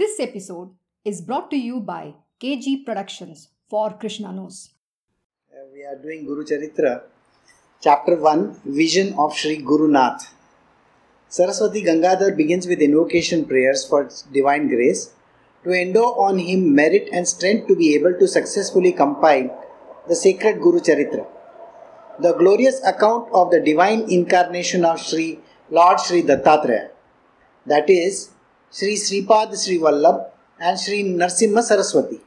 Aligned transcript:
This 0.00 0.18
episode 0.18 0.70
is 1.04 1.20
brought 1.20 1.50
to 1.50 1.58
you 1.58 1.78
by 1.78 2.14
KG 2.42 2.86
Productions 2.86 3.48
for 3.68 3.90
Krishna 3.90 4.32
Knows. 4.32 4.70
Uh, 5.52 5.66
we 5.74 5.84
are 5.84 5.96
doing 6.02 6.24
Guru 6.24 6.42
Charitra, 6.42 7.02
chapter 7.82 8.16
1 8.16 8.62
Vision 8.64 9.12
of 9.18 9.36
Sri 9.36 9.58
Guru 9.58 9.88
Nath. 9.88 10.32
Saraswati 11.28 11.82
Gangadhar 11.82 12.34
begins 12.34 12.66
with 12.66 12.80
invocation 12.80 13.44
prayers 13.44 13.84
for 13.86 14.08
divine 14.32 14.68
grace 14.68 15.12
to 15.64 15.70
endow 15.70 16.14
on 16.28 16.38
him 16.38 16.74
merit 16.74 17.10
and 17.12 17.28
strength 17.28 17.68
to 17.68 17.76
be 17.76 17.94
able 17.94 18.14
to 18.18 18.26
successfully 18.26 18.92
compile 18.92 19.50
the 20.08 20.16
sacred 20.16 20.62
Guru 20.62 20.80
Charitra. 20.80 21.26
The 22.20 22.32
glorious 22.32 22.82
account 22.86 23.28
of 23.34 23.50
the 23.50 23.60
divine 23.60 24.10
incarnation 24.10 24.82
of 24.82 24.98
Sri 24.98 25.40
Lord 25.68 26.00
Sri 26.00 26.22
Dattatreya, 26.22 26.88
that 27.66 27.90
is, 27.90 28.30
Sri 28.72 28.94
Sripad 28.94 29.56
Sri 29.56 29.78
Vallabh 29.78 30.30
and 30.60 30.78
Sri 30.78 31.02
Narsimha 31.02 31.60
Saraswati. 31.60 32.20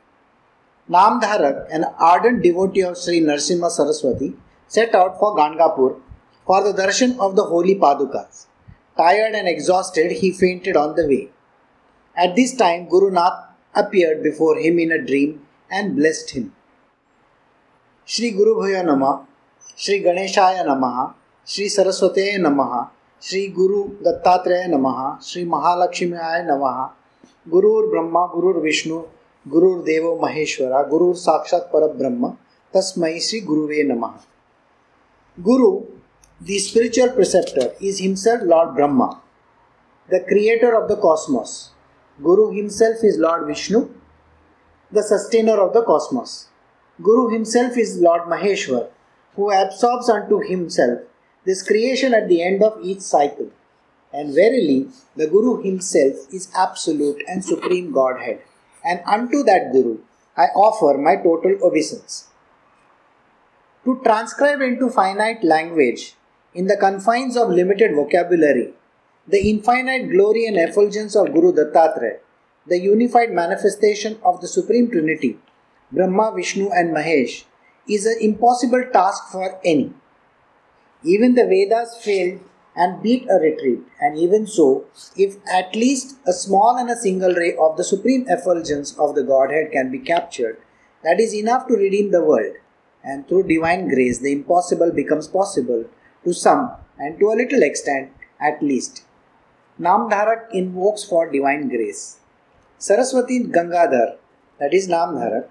Namdharak, 0.89 1.67
an 1.71 1.85
ardent 1.97 2.43
devotee 2.43 2.81
of 2.81 2.97
Sri 2.97 3.21
Narsimha 3.21 3.69
Saraswati, 3.69 4.33
set 4.67 4.93
out 4.93 5.17
for 5.17 5.35
Gangapur 5.37 6.01
for 6.45 6.61
the 6.61 6.73
darshan 6.73 7.17
of 7.17 7.37
the 7.37 7.43
holy 7.45 7.75
Padukas. 7.75 8.47
Tired 8.97 9.33
and 9.33 9.47
exhausted, 9.47 10.11
he 10.11 10.31
fainted 10.33 10.75
on 10.75 10.95
the 10.95 11.07
way. 11.07 11.29
At 12.15 12.35
this 12.35 12.53
time, 12.55 12.89
Guru 12.89 13.09
Nath 13.11 13.45
appeared 13.73 14.21
before 14.21 14.57
him 14.57 14.79
in 14.79 14.91
a 14.91 15.01
dream 15.01 15.47
and 15.71 15.95
blessed 15.95 16.31
him. 16.31 16.53
Shri 18.05 18.31
Guru 18.31 18.55
Bhaya 18.55 18.83
Namah, 18.83 19.25
Shri 19.77 20.03
Ganeshaya 20.03 20.65
Namaha, 20.65 21.13
Shri 21.45 21.69
Saraswate 21.69 22.37
Namaha, 22.37 22.89
Namaha, 24.69 25.21
Shri 25.23 25.45
Mahalakshmiyaya 25.45 26.45
Namaha, 26.45 26.91
Gurur 27.49 27.89
Brahma, 27.89 28.29
Gurur 28.33 28.61
Vishnu, 28.61 29.05
Gurur 29.47 29.85
Devo 29.85 30.19
Maheshwara, 30.19 30.89
Gurur 30.89 31.15
Sakshat 31.15 31.71
Parabrahma, 31.71 32.35
Tasmai 32.73 33.21
Sri 33.21 33.41
Guruve 33.41 33.85
Namaha. 33.85 34.19
Guru, 35.41 35.85
the 36.41 36.59
spiritual 36.59 37.09
preceptor, 37.11 37.73
is 37.79 37.99
himself 37.99 38.41
Lord 38.43 38.75
Brahma, 38.75 39.21
the 40.09 40.19
creator 40.19 40.75
of 40.75 40.89
the 40.89 40.97
cosmos. 40.97 41.71
Guru 42.21 42.51
himself 42.51 43.03
is 43.03 43.17
Lord 43.17 43.47
Vishnu, 43.47 43.89
the 44.91 45.01
sustainer 45.01 45.61
of 45.61 45.73
the 45.73 45.83
cosmos. 45.83 46.49
Guru 47.01 47.29
himself 47.29 47.77
is 47.77 47.99
Lord 47.99 48.23
Maheshwar, 48.23 48.89
who 49.35 49.49
absorbs 49.49 50.09
unto 50.09 50.41
himself 50.41 50.99
this 51.45 51.61
creation 51.61 52.13
at 52.13 52.27
the 52.27 52.41
end 52.41 52.63
of 52.63 52.79
each 52.81 53.01
cycle. 53.01 53.51
And 54.11 54.33
verily, 54.33 54.89
the 55.15 55.27
Guru 55.27 55.61
himself 55.63 56.31
is 56.31 56.51
absolute 56.55 57.23
and 57.27 57.43
supreme 57.43 57.91
Godhead. 57.91 58.41
And 58.85 59.01
unto 59.05 59.43
that 59.43 59.71
Guru 59.71 59.99
I 60.37 60.45
offer 60.55 60.97
my 60.97 61.15
total 61.15 61.57
obeisance. 61.63 62.27
To 63.85 63.99
transcribe 64.03 64.61
into 64.61 64.89
finite 64.89 65.43
language, 65.43 66.15
in 66.53 66.67
the 66.67 66.77
confines 66.77 67.35
of 67.35 67.49
limited 67.49 67.95
vocabulary, 67.95 68.73
the 69.27 69.49
infinite 69.49 70.09
glory 70.11 70.45
and 70.45 70.57
effulgence 70.57 71.15
of 71.15 71.33
Guru 71.33 71.51
Dattatreya, 71.51 72.19
the 72.67 72.79
unified 72.79 73.31
manifestation 73.31 74.19
of 74.23 74.41
the 74.41 74.47
Supreme 74.47 74.89
Trinity, 74.89 75.37
Brahma, 75.91 76.33
Vishnu, 76.35 76.69
and 76.71 76.95
Mahesh, 76.95 77.43
is 77.87 78.05
an 78.05 78.17
impossible 78.21 78.83
task 78.91 79.31
for 79.31 79.59
any. 79.65 79.93
Even 81.03 81.35
the 81.35 81.45
Vedas 81.45 81.97
failed 82.01 82.39
and 82.75 83.03
beat 83.03 83.27
a 83.29 83.35
retreat, 83.35 83.81
and 83.99 84.17
even 84.17 84.47
so, 84.47 84.85
if 85.15 85.35
at 85.51 85.75
least 85.75 86.17
a 86.25 86.33
small 86.33 86.77
and 86.77 86.89
a 86.89 86.95
single 86.95 87.33
ray 87.33 87.55
of 87.55 87.77
the 87.77 87.83
supreme 87.83 88.25
effulgence 88.27 88.97
of 88.97 89.13
the 89.13 89.23
Godhead 89.23 89.71
can 89.71 89.91
be 89.91 89.99
captured, 89.99 90.57
that 91.03 91.19
is 91.19 91.35
enough 91.35 91.67
to 91.67 91.75
redeem 91.75 92.11
the 92.11 92.23
world. 92.23 92.55
And 93.03 93.27
through 93.27 93.47
divine 93.47 93.89
grace, 93.89 94.19
the 94.19 94.31
impossible 94.31 94.91
becomes 94.91 95.27
possible 95.27 95.85
to 96.23 96.33
some, 96.33 96.71
and 96.97 97.19
to 97.19 97.31
a 97.31 97.35
little 97.35 97.61
extent 97.61 98.11
at 98.39 98.63
least. 98.63 99.03
Namdharak 99.79 100.51
invokes 100.53 101.03
for 101.03 101.29
divine 101.29 101.67
grace. 101.67 102.19
Saraswati 102.77 103.41
Gangadhar, 103.41 104.17
that 104.59 104.73
is 104.73 104.87
Namdharak, 104.87 105.47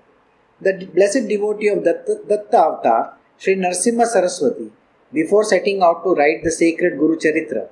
the 0.60 0.88
blessed 0.94 1.28
devotee 1.28 1.68
of 1.68 1.84
Datta, 1.84 2.20
Datta 2.26 2.58
Avatar, 2.58 3.18
Sri 3.36 3.56
Narsimha 3.56 4.06
Saraswati, 4.06 4.70
before 5.12 5.44
setting 5.44 5.82
out 5.82 6.02
to 6.04 6.14
write 6.14 6.42
the 6.42 6.50
sacred 6.50 6.98
Guru 6.98 7.16
Charitra, 7.16 7.68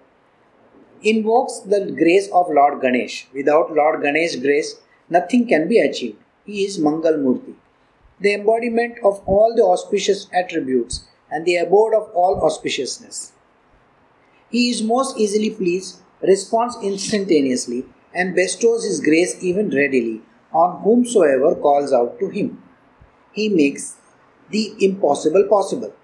invokes 1.03 1.61
the 1.61 1.91
grace 1.91 2.28
of 2.33 2.51
Lord 2.51 2.81
Ganesh. 2.83 3.27
Without 3.33 3.75
Lord 3.75 4.03
Ganesh 4.03 4.37
grace, 4.37 4.77
nothing 5.09 5.47
can 5.47 5.69
be 5.69 5.78
achieved. 5.78 6.19
He 6.45 6.65
is 6.65 6.78
Mangal 6.78 7.15
Murti, 7.15 7.55
the 8.21 8.34
embodiment 8.34 8.99
of 9.05 9.23
all 9.27 9.55
the 9.55 9.65
auspicious 9.65 10.28
attributes 10.33 11.05
and 11.31 11.47
the 11.47 11.56
abode 11.56 11.95
of 11.95 12.11
all 12.12 12.41
auspiciousness. 12.41 13.33
He 14.51 14.69
is 14.69 14.83
most 14.83 15.17
easily 15.17 15.51
pleased, 15.51 16.01
responds 16.21 16.77
instantaneously, 16.83 17.84
and 18.12 18.34
bestows 18.34 18.84
his 18.84 19.01
grace 19.01 19.37
even 19.41 19.71
readily 19.71 20.22
on 20.53 20.83
whomsoever 20.83 21.55
calls 21.55 21.93
out 21.93 22.19
to 22.19 22.28
him. 22.28 22.62
He 23.33 23.49
makes 23.49 23.97
the 24.51 24.75
impossible 24.81 25.45
possible. 25.49 25.95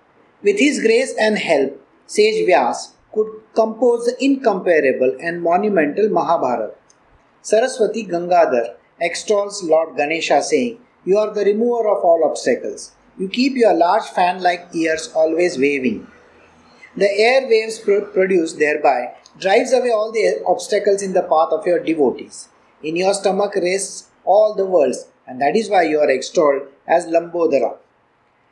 With 0.47 0.61
his 0.61 0.81
grace 0.81 1.13
and 1.19 1.39
help, 1.39 1.73
sage 2.07 2.47
Vyas 2.49 2.93
could 3.13 3.31
compose 3.53 4.05
the 4.07 4.17
incomparable 4.25 5.17
and 5.21 5.43
monumental 5.43 6.09
Mahabharata. 6.09 6.75
Saraswati 7.43 8.07
Gangadhar 8.07 8.77
extols 9.01 9.65
Lord 9.65 9.97
Ganesha, 9.97 10.41
saying, 10.41 10.79
You 11.05 11.19
are 11.19 11.35
the 11.35 11.45
remover 11.45 11.89
of 11.89 12.05
all 12.05 12.23
obstacles. 12.25 12.93
You 13.19 13.29
keep 13.29 13.57
your 13.57 13.75
large 13.75 14.05
fan 14.05 14.41
like 14.41 14.69
ears 14.73 15.11
always 15.17 15.59
waving. 15.59 16.07
The 16.97 17.11
air 17.11 17.49
waves 17.49 17.81
pro- 17.81 18.07
produced 18.07 18.61
thereby 18.61 19.15
drives 19.41 19.73
away 19.73 19.91
all 19.91 20.13
the 20.13 20.45
obstacles 20.47 21.03
in 21.03 21.13
the 21.13 21.23
path 21.23 21.51
of 21.51 21.67
your 21.67 21.81
devotees. 21.81 22.49
In 22.85 22.95
your 22.95 23.15
stomach 23.15 23.57
rests 23.57 24.11
all 24.25 24.55
the 24.55 24.65
worlds, 24.65 25.09
and 25.27 25.41
that 25.41 25.57
is 25.57 25.69
why 25.69 25.83
you 25.83 25.99
are 25.99 26.09
extolled 26.09 26.63
as 26.87 27.07
Lambodara. 27.07 27.79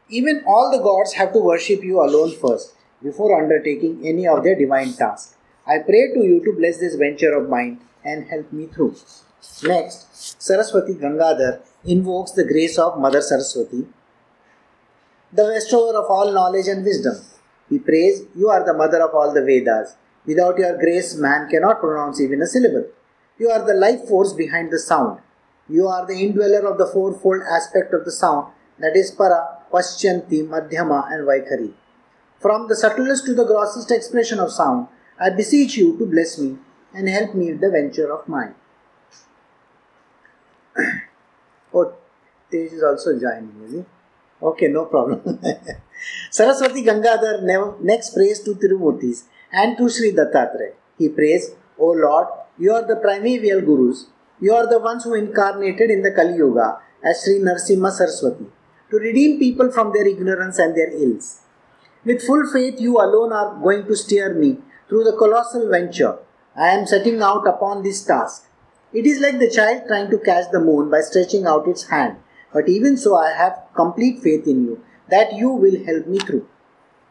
Even 0.09 0.45
all 0.47 0.71
the 0.71 0.83
gods 0.83 1.15
have 1.15 1.33
to 1.33 1.39
worship 1.39 1.83
you 1.83 2.01
alone 2.01 2.35
first 2.37 2.75
before 3.03 3.41
undertaking 3.41 4.01
any 4.05 4.27
of 4.27 4.45
their 4.45 4.55
divine 4.55 4.93
tasks. 4.93 5.37
I 5.67 5.79
pray 5.79 6.13
to 6.13 6.21
you 6.21 6.45
to 6.45 6.53
bless 6.53 6.79
this 6.79 6.95
venture 6.95 7.35
of 7.35 7.49
mine 7.49 7.81
and 8.05 8.29
help 8.29 8.53
me 8.53 8.67
through. 8.67 8.97
Next, 9.63 10.43
Saraswati 10.43 10.95
Gangadhar 10.95 11.61
invokes 11.85 12.33
the 12.33 12.45
grace 12.45 12.79
of 12.79 12.99
Mother 12.99 13.23
Saraswati, 13.23 13.87
the 15.33 15.45
bestower 15.45 15.97
of 15.97 16.11
all 16.11 16.33
knowledge 16.33 16.69
and 16.69 16.85
wisdom. 16.85 17.17
He 17.69 17.79
prays, 17.79 18.23
You 18.37 18.49
are 18.51 18.65
the 18.65 18.75
mother 18.75 19.03
of 19.03 19.15
all 19.15 19.33
the 19.33 19.43
Vedas. 19.43 19.97
Without 20.27 20.59
your 20.59 20.79
grace, 20.79 21.17
man 21.17 21.49
cannot 21.49 21.81
pronounce 21.81 22.21
even 22.21 22.41
a 22.43 22.47
syllable. 22.47 22.87
You 23.39 23.51
are 23.51 23.67
the 23.67 23.75
life 23.75 24.07
force 24.07 24.33
behind 24.33 24.71
the 24.71 24.79
sound. 24.79 25.21
You 25.69 25.89
are 25.89 26.07
the 26.07 26.23
indweller 26.23 26.67
of 26.67 26.79
the 26.79 26.87
fourfold 26.87 27.43
aspect 27.51 27.93
of 27.93 28.05
the 28.05 28.13
sound, 28.13 28.53
that 28.79 28.97
is 28.97 29.11
Para, 29.11 29.59
Pashyanti, 29.73 30.47
Madhyama, 30.47 31.13
and 31.13 31.27
Vaikhari. 31.27 31.73
From 32.41 32.69
the 32.69 32.77
subtlest 32.77 33.25
to 33.27 33.35
the 33.35 33.45
grossest 33.45 33.91
expression 33.91 34.39
of 34.39 34.53
sound, 34.53 34.89
I 35.19 35.31
beseech 35.31 35.77
you 35.77 35.97
to 35.99 36.07
bless 36.07 36.39
me 36.39 36.59
and 36.93 37.09
help 37.09 37.35
me 37.35 37.53
with 37.53 37.61
the 37.61 37.71
venture 37.71 38.13
of 38.13 38.29
mine. 38.29 38.55
oh, 41.75 41.95
Tej 42.51 42.73
is 42.73 42.83
also 42.83 43.19
joining, 43.19 43.63
is 43.65 43.73
he? 43.73 43.85
Okay, 44.43 44.69
no 44.69 44.87
problem. 44.87 45.23
Saraswati 46.31 46.83
Gangadhar 46.85 47.81
next 47.81 48.11
prays 48.15 48.41
to 48.41 48.55
Tirumurtis 48.55 49.25
and 49.53 49.79
to 49.79 49.89
Sri 49.89 50.13
Dattatreya. 50.13 50.75
He 50.99 51.09
prays, 51.09 51.53
O 51.79 51.93
Lord, 51.93 52.27
you 52.59 52.73
are 52.73 52.87
the 52.87 52.97
primeval 52.97 53.63
gurus. 53.63 54.07
You 54.41 54.53
are 54.53 54.69
the 54.69 54.79
ones 54.81 55.05
who 55.05 55.15
incarnated 55.15 55.91
in 55.91 56.03
the 56.03 56.11
Kali 56.13 56.37
Yuga 56.37 56.81
as 57.03 57.25
Sri 57.25 57.39
Narsimha 57.39 57.91
Saraswati 57.91 58.47
to 58.95 59.01
redeem 59.01 59.39
people 59.41 59.71
from 59.73 59.93
their 59.93 60.07
ignorance 60.07 60.59
and 60.59 60.77
their 60.77 60.91
ills. 60.91 61.41
With 62.05 62.23
full 62.23 62.47
faith, 62.53 62.81
you 62.81 62.97
alone 62.99 63.33
are 63.33 63.59
going 63.61 63.87
to 63.87 63.97
steer 63.97 64.33
me 64.33 64.59
through 64.89 65.05
the 65.05 65.17
colossal 65.17 65.69
venture. 65.69 66.19
I 66.57 66.69
am 66.69 66.87
setting 66.87 67.21
out 67.21 67.47
upon 67.49 67.83
this 67.83 68.05
task. 68.05 68.47
It 68.93 69.07
is 69.07 69.21
like 69.21 69.41
the 69.41 69.51
child 69.51 69.83
trying 69.89 70.11
to 70.11 70.19
catch 70.19 70.53
the 70.53 70.61
moon 70.61 70.91
by 70.91 71.01
stretching 71.01 71.47
out 71.47 71.67
its 71.67 71.89
hand. 71.89 72.19
But 72.53 72.69
even 72.69 72.97
so, 72.97 73.17
I 73.17 73.33
have 73.37 73.59
complete 73.75 74.21
faith 74.21 74.47
in 74.47 74.65
you 74.65 74.85
that 75.11 75.33
you 75.33 75.49
will 75.49 75.85
help 75.85 76.07
me 76.07 76.19
through. 76.19 76.47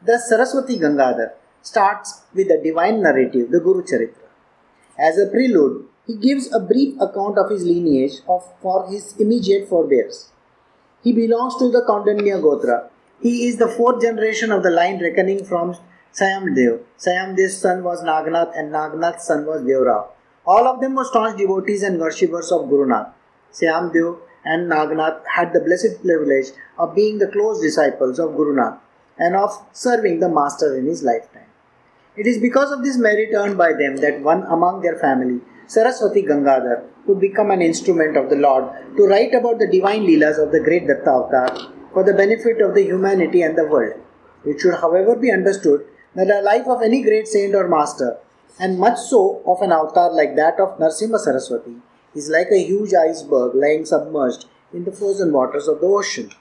Thus, 0.06 0.30
Saraswati 0.30 0.80
Gangadhar 0.80 1.31
starts 1.62 2.21
with 2.33 2.47
the 2.47 2.62
divine 2.63 3.01
narrative, 3.01 3.51
the 3.51 3.59
Guru 3.59 3.83
Charitra. 3.83 4.30
As 4.97 5.18
a 5.18 5.27
prelude, 5.27 5.85
he 6.07 6.15
gives 6.15 6.53
a 6.53 6.62
brief 6.62 6.95
account 7.01 7.38
of 7.38 7.50
his 7.50 7.63
lineage 7.63 8.21
of, 8.27 8.47
for 8.62 8.88
his 8.89 9.18
immediate 9.18 9.68
forebears. 9.68 10.30
He 11.04 11.12
belongs 11.12 11.58
to 11.58 11.70
the 11.70 11.82
Kaundinya 11.88 12.42
Gotra. 12.42 12.90
He 13.22 13.48
is 13.48 13.58
the 13.58 13.68
fourth 13.68 14.02
generation 14.02 14.52
of 14.52 14.64
the 14.64 14.70
line 14.70 15.02
reckoning 15.02 15.44
from 15.44 15.76
Sayamdev. 16.14 16.80
Sayamdev's 16.98 17.58
son 17.58 17.84
was 17.84 18.04
Nagnath 18.04 18.58
and 18.58 18.72
Nagnath's 18.72 19.28
son 19.28 19.46
was 19.46 19.62
Devrao. 19.62 20.08
All 20.46 20.68
of 20.68 20.80
them 20.80 20.96
were 20.96 21.06
staunch 21.06 21.38
devotees 21.38 21.84
and 21.84 22.00
worshippers 22.00 22.52
of 22.52 22.70
Guru 22.70 22.88
Nath. 22.88 23.08
Sayamdev 23.52 24.20
and 24.46 24.72
Nagnath 24.72 25.22
had 25.36 25.54
the 25.54 25.60
blessed 25.60 26.02
privilege 26.04 26.48
of 26.78 26.96
being 26.96 27.18
the 27.18 27.28
close 27.28 27.62
disciples 27.62 28.20
of 28.20 28.36
Guru 28.38 28.56
Nath 28.56 28.80
and 29.18 29.36
of 29.36 29.52
serving 29.74 30.20
the 30.20 30.30
Master 30.30 30.78
in 30.78 30.86
his 30.86 31.04
lifetime. 31.04 31.48
It 32.16 32.28
is 32.28 32.38
because 32.38 32.72
of 32.72 32.84
this 32.84 32.98
merit 32.98 33.30
earned 33.34 33.58
by 33.58 33.74
them 33.74 33.98
that 33.98 34.22
one 34.22 34.44
among 34.44 34.82
their 34.82 34.98
family, 34.98 35.42
Saraswati 35.68 36.24
Gangadhar, 36.24 36.83
could 37.06 37.19
become 37.19 37.51
an 37.51 37.62
instrument 37.62 38.18
of 38.18 38.30
the 38.30 38.36
Lord 38.36 38.65
to 38.98 39.06
write 39.07 39.33
about 39.33 39.60
the 39.60 39.68
divine 39.68 40.04
Leelas 40.04 40.42
of 40.42 40.51
the 40.51 40.60
great 40.60 40.88
Datta 40.88 41.10
Avatar 41.10 41.71
for 41.94 42.04
the 42.04 42.13
benefit 42.13 42.62
of 42.62 42.74
the 42.74 42.83
humanity 42.83 43.42
and 43.42 43.57
the 43.57 43.68
world. 43.68 44.00
It 44.45 44.60
should, 44.60 44.75
however, 44.75 45.15
be 45.15 45.31
understood 45.31 45.86
that 46.15 46.27
the 46.27 46.42
life 46.42 46.68
of 46.68 46.81
any 46.81 47.01
great 47.01 47.27
saint 47.27 47.56
or 47.56 47.68
master, 47.68 48.18
and 48.60 48.80
much 48.80 48.98
so 48.98 49.42
of 49.45 49.62
an 49.62 49.71
avatar 49.71 50.13
like 50.13 50.36
that 50.36 50.60
of 50.60 50.77
Narsimha 50.80 51.18
Saraswati, 51.18 51.75
is 52.13 52.30
like 52.30 52.48
a 52.51 52.63
huge 52.63 52.94
iceberg 52.94 53.56
lying 53.56 53.86
submerged 53.86 54.45
in 54.74 54.83
the 54.83 54.92
frozen 54.92 55.31
waters 55.31 55.68
of 55.68 55.80
the 55.81 55.88
ocean 55.88 56.31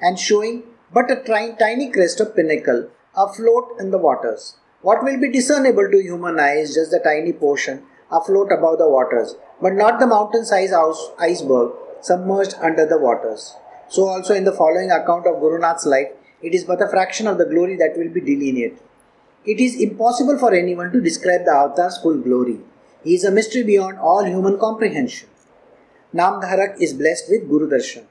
and 0.00 0.18
showing 0.18 0.62
but 0.92 1.10
a 1.10 1.22
tiny 1.58 1.90
crest 1.90 2.20
of 2.20 2.34
pinnacle 2.34 2.88
afloat 3.16 3.76
in 3.78 3.90
the 3.90 3.98
waters. 3.98 4.56
What 4.82 5.04
will 5.04 5.20
be 5.20 5.30
discernible 5.30 5.90
to 5.90 6.02
human 6.02 6.40
eye 6.40 6.56
is 6.56 6.74
just 6.74 6.90
the 6.90 7.00
tiny 7.00 7.32
portion 7.32 7.84
afloat 8.10 8.50
above 8.52 8.78
the 8.78 8.88
waters, 8.88 9.36
but 9.60 9.74
not 9.74 10.00
the 10.00 10.06
mountain 10.06 10.44
sized 10.44 10.74
iceberg 11.18 11.72
submerged 12.00 12.54
under 12.60 12.86
the 12.86 12.98
waters. 12.98 13.54
So, 13.88 14.08
also 14.08 14.34
in 14.34 14.44
the 14.44 14.52
following 14.52 14.90
account 14.90 15.26
of 15.26 15.40
Guru 15.40 15.58
Nath's 15.58 15.86
life, 15.86 16.08
it 16.42 16.54
is 16.54 16.64
but 16.64 16.80
a 16.80 16.88
fraction 16.88 17.26
of 17.26 17.38
the 17.38 17.44
glory 17.44 17.76
that 17.76 17.96
will 17.96 18.08
be 18.08 18.20
delineated. 18.20 18.78
It 19.44 19.58
is 19.58 19.80
impossible 19.80 20.38
for 20.38 20.54
anyone 20.54 20.92
to 20.92 21.00
describe 21.00 21.44
the 21.44 21.52
avatar's 21.52 21.98
full 21.98 22.18
glory. 22.18 22.60
He 23.02 23.14
is 23.14 23.24
a 23.24 23.30
mystery 23.30 23.62
beyond 23.62 23.98
all 23.98 24.24
human 24.24 24.58
comprehension. 24.58 25.28
Namdharak 26.14 26.80
is 26.80 26.92
blessed 26.92 27.24
with 27.30 27.48
Guru 27.48 27.68
Darshan. 27.70 28.04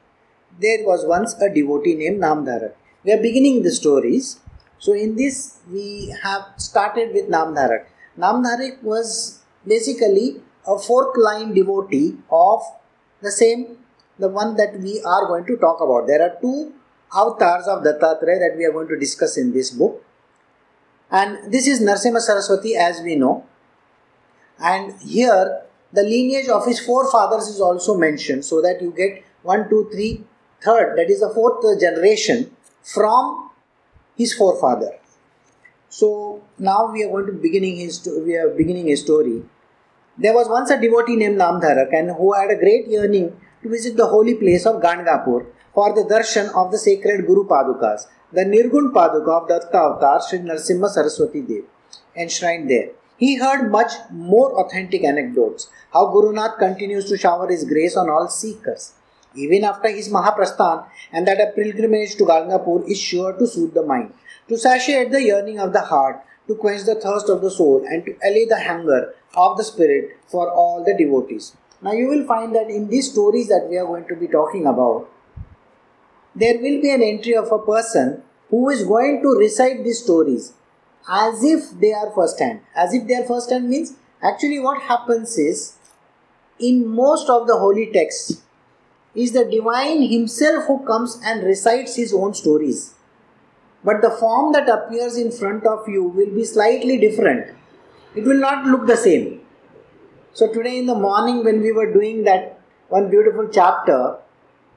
There 0.59 0.85
was 0.85 1.05
once 1.05 1.33
a 1.41 1.53
devotee 1.53 1.95
named 1.95 2.21
Namdharak. 2.21 2.73
We 3.03 3.11
are 3.13 3.21
beginning 3.21 3.63
the 3.63 3.71
stories. 3.71 4.39
So, 4.79 4.93
in 4.93 5.15
this, 5.15 5.59
we 5.71 6.15
have 6.23 6.45
started 6.57 7.13
with 7.13 7.29
Namdharak. 7.29 7.85
Namdharak 8.17 8.81
was 8.81 9.38
basically 9.69 10.41
a 10.67 10.77
fourth 10.77 11.15
line 11.17 11.53
devotee 11.53 12.17
of 12.31 12.61
the 13.21 13.31
same, 13.31 13.77
the 14.17 14.27
one 14.27 14.55
that 14.57 14.79
we 14.79 15.01
are 15.05 15.27
going 15.27 15.45
to 15.45 15.55
talk 15.57 15.79
about. 15.81 16.07
There 16.07 16.21
are 16.21 16.35
two 16.41 16.73
avatars 17.13 17.67
of 17.67 17.83
Dattatreya 17.83 18.39
that 18.39 18.55
we 18.57 18.65
are 18.65 18.71
going 18.71 18.87
to 18.89 18.99
discuss 18.99 19.37
in 19.37 19.53
this 19.53 19.71
book. 19.71 20.03
And 21.11 21.51
this 21.51 21.67
is 21.67 21.81
Narsimha 21.81 22.19
Saraswati, 22.19 22.75
as 22.75 23.01
we 23.01 23.15
know. 23.15 23.45
And 24.59 24.99
here 25.01 25.63
the 25.91 26.03
lineage 26.03 26.49
of 26.49 26.65
his 26.65 26.79
forefathers 26.79 27.47
is 27.47 27.59
also 27.59 27.97
mentioned 27.97 28.45
so 28.45 28.61
that 28.61 28.81
you 28.81 28.91
get 28.91 29.23
one, 29.41 29.69
two, 29.69 29.89
three, 29.91 30.23
third, 30.61 30.97
that 30.97 31.09
is 31.09 31.21
the 31.21 31.29
fourth 31.29 31.63
generation 31.79 32.55
from 32.83 33.49
his 34.15 34.33
forefather. 34.33 34.91
So 35.89 36.43
now 36.59 36.91
we 36.91 37.03
are 37.03 37.09
going 37.09 37.25
to 37.27 37.31
beginning 37.31 37.77
his 37.77 38.07
we 38.25 38.35
are 38.35 38.49
beginning 38.49 38.87
his 38.87 39.01
story. 39.01 39.43
There 40.21 40.33
was 40.33 40.49
once 40.49 40.69
a 40.69 40.77
devotee 40.77 41.15
named 41.15 41.39
Namdharak 41.39 41.93
and 41.93 42.11
who 42.11 42.33
had 42.33 42.51
a 42.51 42.57
great 42.57 42.89
yearning 42.89 43.39
to 43.63 43.69
visit 43.69 43.95
the 43.95 44.07
holy 44.07 44.35
place 44.35 44.65
of 44.65 44.81
Gangapur 44.81 45.45
for 45.73 45.93
the 45.95 46.03
darshan 46.03 46.53
of 46.53 46.73
the 46.73 46.77
sacred 46.77 47.25
Guru 47.25 47.47
Padukas, 47.47 48.01
the 48.33 48.43
Nirgun 48.43 48.91
Paduka 48.91 49.41
of 49.41 49.47
Datta 49.47 49.77
Avatar 49.77 50.21
Sri 50.21 50.39
Narsimha 50.39 50.89
Saraswati 50.89 51.39
Dev, 51.39 51.63
enshrined 52.17 52.69
there. 52.69 52.89
He 53.15 53.37
heard 53.37 53.71
much 53.71 53.93
more 54.11 54.59
authentic 54.59 55.05
anecdotes, 55.05 55.69
how 55.93 56.07
Guru 56.11 56.33
Nath 56.33 56.57
continues 56.59 57.05
to 57.05 57.17
shower 57.17 57.47
his 57.47 57.63
grace 57.63 57.95
on 57.95 58.09
all 58.09 58.27
seekers, 58.27 58.95
even 59.35 59.63
after 59.63 59.87
his 59.87 60.09
Mahaprasthan, 60.09 60.85
and 61.13 61.25
that 61.29 61.39
a 61.39 61.53
pilgrimage 61.55 62.15
to 62.15 62.25
Gangapur 62.25 62.85
is 62.89 62.99
sure 62.99 63.31
to 63.31 63.47
soothe 63.47 63.73
the 63.73 63.83
mind, 63.83 64.13
to 64.49 64.57
satiate 64.57 65.11
the 65.11 65.23
yearning 65.23 65.59
of 65.59 65.71
the 65.71 65.81
heart, 65.81 66.25
to 66.49 66.55
quench 66.55 66.83
the 66.83 66.95
thirst 66.95 67.29
of 67.29 67.41
the 67.41 67.51
soul, 67.51 67.85
and 67.87 68.03
to 68.05 68.17
allay 68.27 68.45
the 68.45 68.59
hunger 68.59 69.13
of 69.35 69.55
the 69.55 69.63
spirit 69.63 70.17
for 70.27 70.49
all 70.49 70.83
the 70.83 70.95
devotees. 70.97 71.55
Now, 71.81 71.93
you 71.93 72.07
will 72.07 72.25
find 72.25 72.55
that 72.55 72.69
in 72.69 72.89
these 72.89 73.11
stories 73.11 73.47
that 73.49 73.67
we 73.69 73.77
are 73.77 73.85
going 73.85 74.07
to 74.07 74.15
be 74.15 74.27
talking 74.27 74.65
about, 74.65 75.07
there 76.35 76.55
will 76.55 76.81
be 76.81 76.91
an 76.91 77.03
entry 77.03 77.35
of 77.35 77.51
a 77.51 77.59
person 77.59 78.23
who 78.49 78.69
is 78.69 78.83
going 78.83 79.21
to 79.21 79.37
recite 79.37 79.83
these 79.83 80.03
stories 80.03 80.53
as 81.07 81.43
if 81.43 81.79
they 81.79 81.93
are 81.93 82.11
first 82.15 82.39
hand. 82.39 82.61
As 82.75 82.93
if 82.93 83.07
they 83.07 83.15
are 83.15 83.25
first 83.25 83.51
hand 83.51 83.69
means 83.69 83.93
actually 84.23 84.59
what 84.59 84.81
happens 84.81 85.37
is 85.37 85.75
in 86.59 86.87
most 86.87 87.29
of 87.29 87.47
the 87.47 87.57
holy 87.57 87.91
texts 87.91 88.41
is 89.15 89.31
the 89.33 89.45
divine 89.45 90.01
himself 90.01 90.65
who 90.65 90.85
comes 90.85 91.19
and 91.23 91.43
recites 91.43 91.95
his 91.95 92.13
own 92.13 92.33
stories. 92.33 92.95
But 93.83 94.01
the 94.01 94.11
form 94.11 94.53
that 94.53 94.67
appears 94.69 95.17
in 95.17 95.31
front 95.31 95.65
of 95.65 95.87
you 95.87 96.03
will 96.03 96.33
be 96.33 96.43
slightly 96.43 96.97
different. 96.97 97.55
It 98.15 98.23
will 98.23 98.39
not 98.39 98.65
look 98.65 98.87
the 98.87 98.97
same. 98.97 99.41
So, 100.33 100.51
today 100.51 100.77
in 100.77 100.85
the 100.85 100.95
morning, 100.95 101.43
when 101.43 101.61
we 101.61 101.71
were 101.71 101.91
doing 101.91 102.23
that 102.23 102.59
one 102.89 103.09
beautiful 103.09 103.47
chapter, 103.51 104.17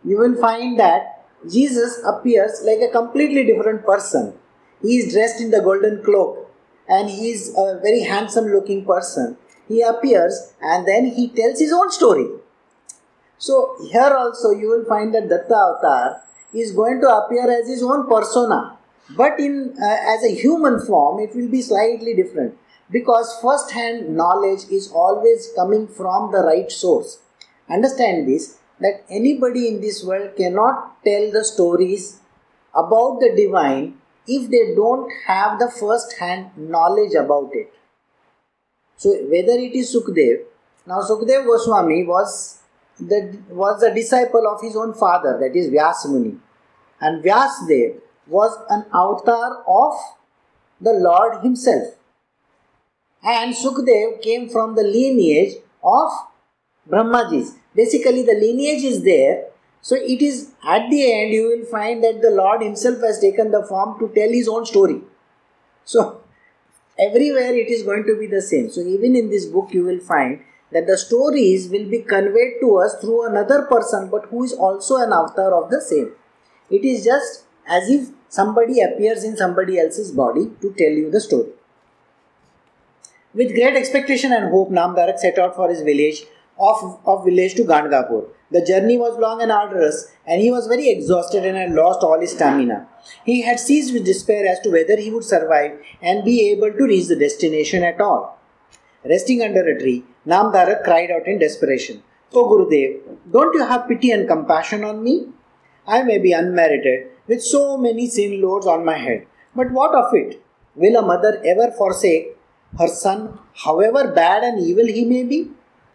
you 0.04 0.18
will 0.18 0.40
find 0.40 0.78
that 0.78 1.26
Jesus 1.50 2.00
appears 2.06 2.62
like 2.64 2.80
a 2.80 2.92
completely 2.92 3.44
different 3.44 3.84
person 3.84 4.34
he 4.82 4.98
is 4.98 5.12
dressed 5.12 5.40
in 5.40 5.50
the 5.50 5.60
golden 5.60 6.02
cloak 6.04 6.50
and 6.88 7.08
he 7.08 7.30
is 7.30 7.54
a 7.56 7.78
very 7.80 8.00
handsome 8.00 8.46
looking 8.46 8.84
person. 8.84 9.36
He 9.68 9.80
appears 9.80 10.52
and 10.60 10.86
then 10.86 11.06
he 11.06 11.28
tells 11.28 11.60
his 11.60 11.72
own 11.72 11.90
story. 11.90 12.26
So, 13.38 13.76
here 13.90 14.12
also 14.14 14.50
you 14.50 14.68
will 14.68 14.84
find 14.84 15.14
that 15.14 15.28
Datta 15.28 15.54
Avatar 15.54 16.22
is 16.52 16.72
going 16.72 17.00
to 17.00 17.08
appear 17.08 17.50
as 17.50 17.68
his 17.68 17.82
own 17.82 18.08
persona, 18.08 18.76
but 19.10 19.38
in 19.38 19.74
uh, 19.82 19.96
as 20.14 20.24
a 20.24 20.34
human 20.34 20.80
form, 20.80 21.20
it 21.20 21.34
will 21.34 21.48
be 21.48 21.62
slightly 21.62 22.14
different 22.14 22.56
because 22.90 23.38
first 23.42 23.72
hand 23.72 24.16
knowledge 24.16 24.64
is 24.70 24.90
always 24.92 25.50
coming 25.56 25.88
from 25.88 26.30
the 26.32 26.38
right 26.38 26.70
source. 26.70 27.18
Understand 27.68 28.28
this 28.28 28.58
that 28.80 29.04
anybody 29.08 29.68
in 29.68 29.80
this 29.80 30.04
world 30.04 30.36
cannot 30.36 31.02
tell 31.04 31.30
the 31.30 31.44
stories 31.44 32.20
about 32.74 33.20
the 33.20 33.32
divine 33.36 33.98
if 34.26 34.50
they 34.50 34.74
don't 34.74 35.10
have 35.26 35.58
the 35.58 35.70
first 35.70 36.16
hand 36.18 36.50
knowledge 36.56 37.14
about 37.14 37.50
it. 37.52 37.72
So 38.96 39.10
whether 39.10 39.58
it 39.58 39.74
is 39.74 39.94
Sukdev, 39.94 40.44
now 40.86 41.00
Sukdev 41.00 41.44
Goswami 41.44 42.04
was 42.04 42.60
the 43.00 43.38
was 43.48 43.80
the 43.80 43.90
disciple 43.90 44.46
of 44.46 44.60
his 44.60 44.76
own 44.76 44.94
father, 44.94 45.38
that 45.40 45.56
is 45.56 45.70
Vyasmuni. 45.70 46.38
And 47.00 47.24
Vyasdev 47.24 48.00
was 48.32 48.58
an 48.68 48.84
avatar 49.04 49.62
of 49.68 49.94
the 50.80 50.92
Lord 50.92 51.42
himself. 51.42 51.94
And 53.22 53.54
Sukdev 53.54 54.20
came 54.22 54.48
from 54.48 54.74
the 54.74 54.82
lineage 54.82 55.54
of 55.84 56.10
Brahmajis. 56.90 57.54
Basically, 57.74 58.22
the 58.22 58.34
lineage 58.34 58.82
is 58.82 59.02
there 59.04 59.44
so 59.82 59.96
it 59.96 60.22
is 60.22 60.52
at 60.64 60.88
the 60.90 61.12
end 61.12 61.32
you 61.32 61.48
will 61.48 61.64
find 61.66 62.04
that 62.04 62.22
the 62.22 62.30
Lord 62.30 62.62
Himself 62.62 63.00
has 63.00 63.18
taken 63.18 63.50
the 63.50 63.64
form 63.64 63.98
to 63.98 64.08
tell 64.14 64.30
His 64.30 64.48
own 64.48 64.64
story. 64.64 65.00
So 65.84 66.20
everywhere 66.96 67.52
it 67.52 67.68
is 67.68 67.82
going 67.82 68.04
to 68.06 68.16
be 68.16 68.28
the 68.28 68.40
same. 68.40 68.70
So 68.70 68.80
even 68.80 69.16
in 69.16 69.28
this 69.28 69.44
book 69.46 69.74
you 69.74 69.84
will 69.84 69.98
find 69.98 70.40
that 70.70 70.86
the 70.86 70.96
stories 70.96 71.68
will 71.68 71.90
be 71.90 72.02
conveyed 72.02 72.60
to 72.60 72.76
us 72.78 72.94
through 73.00 73.26
another 73.26 73.62
person 73.62 74.08
but 74.08 74.26
who 74.26 74.44
is 74.44 74.52
also 74.52 74.96
an 74.96 75.12
avatar 75.12 75.52
of 75.52 75.68
the 75.68 75.80
same. 75.80 76.12
It 76.70 76.84
is 76.84 77.04
just 77.04 77.44
as 77.66 77.88
if 77.88 78.10
somebody 78.28 78.80
appears 78.80 79.24
in 79.24 79.36
somebody 79.36 79.78
else's 79.78 80.12
body 80.12 80.50
to 80.60 80.72
tell 80.72 80.90
you 80.90 81.10
the 81.10 81.20
story. 81.20 81.50
With 83.34 83.54
great 83.54 83.76
expectation 83.76 84.32
and 84.32 84.50
hope, 84.50 84.70
Namdharak 84.70 85.18
set 85.18 85.38
out 85.38 85.56
for 85.56 85.68
his 85.70 85.80
village 85.82 86.24
of, 86.58 87.00
of 87.06 87.24
village 87.24 87.54
to 87.54 87.64
Gangapur. 87.64 88.28
The 88.50 88.64
journey 88.64 88.98
was 88.98 89.18
long 89.18 89.40
and 89.40 89.50
arduous, 89.50 90.12
and 90.26 90.42
he 90.42 90.50
was 90.50 90.66
very 90.66 90.90
exhausted 90.90 91.46
and 91.46 91.56
had 91.56 91.72
lost 91.72 92.02
all 92.02 92.20
his 92.20 92.32
stamina. 92.32 92.86
He 93.24 93.40
had 93.40 93.58
seized 93.58 93.94
with 93.94 94.04
despair 94.04 94.46
as 94.46 94.60
to 94.60 94.70
whether 94.70 94.96
he 94.96 95.10
would 95.10 95.24
survive 95.24 95.80
and 96.02 96.24
be 96.24 96.50
able 96.50 96.70
to 96.70 96.84
reach 96.84 97.08
the 97.08 97.16
destination 97.16 97.82
at 97.82 98.00
all. 98.00 98.38
Resting 99.04 99.42
under 99.42 99.66
a 99.66 99.78
tree, 99.78 100.04
Namdharak 100.26 100.84
cried 100.84 101.10
out 101.10 101.26
in 101.26 101.38
desperation, 101.38 102.02
O 102.34 102.48
Gurudev, 102.48 103.00
don't 103.30 103.54
you 103.54 103.64
have 103.64 103.88
pity 103.88 104.10
and 104.10 104.28
compassion 104.28 104.84
on 104.84 105.02
me? 105.02 105.28
I 105.86 106.02
may 106.02 106.18
be 106.18 106.32
unmerited, 106.32 107.08
with 107.26 107.42
so 107.42 107.76
many 107.76 108.08
sin 108.08 108.40
loads 108.40 108.66
on 108.66 108.84
my 108.84 108.98
head. 108.98 109.26
But 109.54 109.70
what 109.72 109.94
of 109.94 110.14
it? 110.14 110.42
Will 110.74 110.96
a 110.96 111.02
mother 111.02 111.42
ever 111.44 111.70
forsake 111.72 112.36
her 112.78 112.88
son, 112.88 113.38
however 113.54 114.12
bad 114.12 114.42
and 114.44 114.60
evil 114.60 114.86
he 114.86 115.04
may 115.04 115.24
be? 115.24 115.50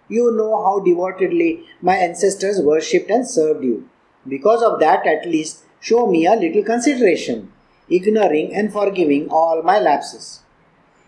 You 0.09 0.31
know 0.31 0.61
how 0.63 0.79
devotedly 0.79 1.65
my 1.81 1.95
ancestors 1.95 2.61
worshipped 2.61 3.09
and 3.09 3.27
served 3.27 3.63
you. 3.63 3.89
Because 4.27 4.61
of 4.61 4.79
that, 4.79 5.07
at 5.07 5.27
least, 5.27 5.63
show 5.79 6.07
me 6.07 6.25
a 6.25 6.35
little 6.35 6.63
consideration, 6.63 7.51
ignoring 7.89 8.53
and 8.53 8.71
forgiving 8.71 9.29
all 9.29 9.63
my 9.63 9.79
lapses. 9.79 10.41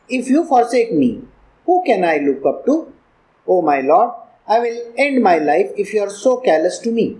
If 0.07 0.27
you 0.27 0.45
forsake 0.45 0.93
me, 0.93 1.21
who 1.65 1.83
can 1.85 2.03
I 2.03 2.17
look 2.17 2.45
up 2.45 2.65
to? 2.65 2.91
O 3.47 3.61
my 3.61 3.81
Lord, 3.81 4.11
I 4.47 4.59
will 4.59 4.93
end 4.97 5.21
my 5.21 5.37
life 5.37 5.71
if 5.77 5.93
you 5.93 6.01
are 6.01 6.09
so 6.09 6.37
callous 6.37 6.79
to 6.79 6.91
me. 6.91 7.19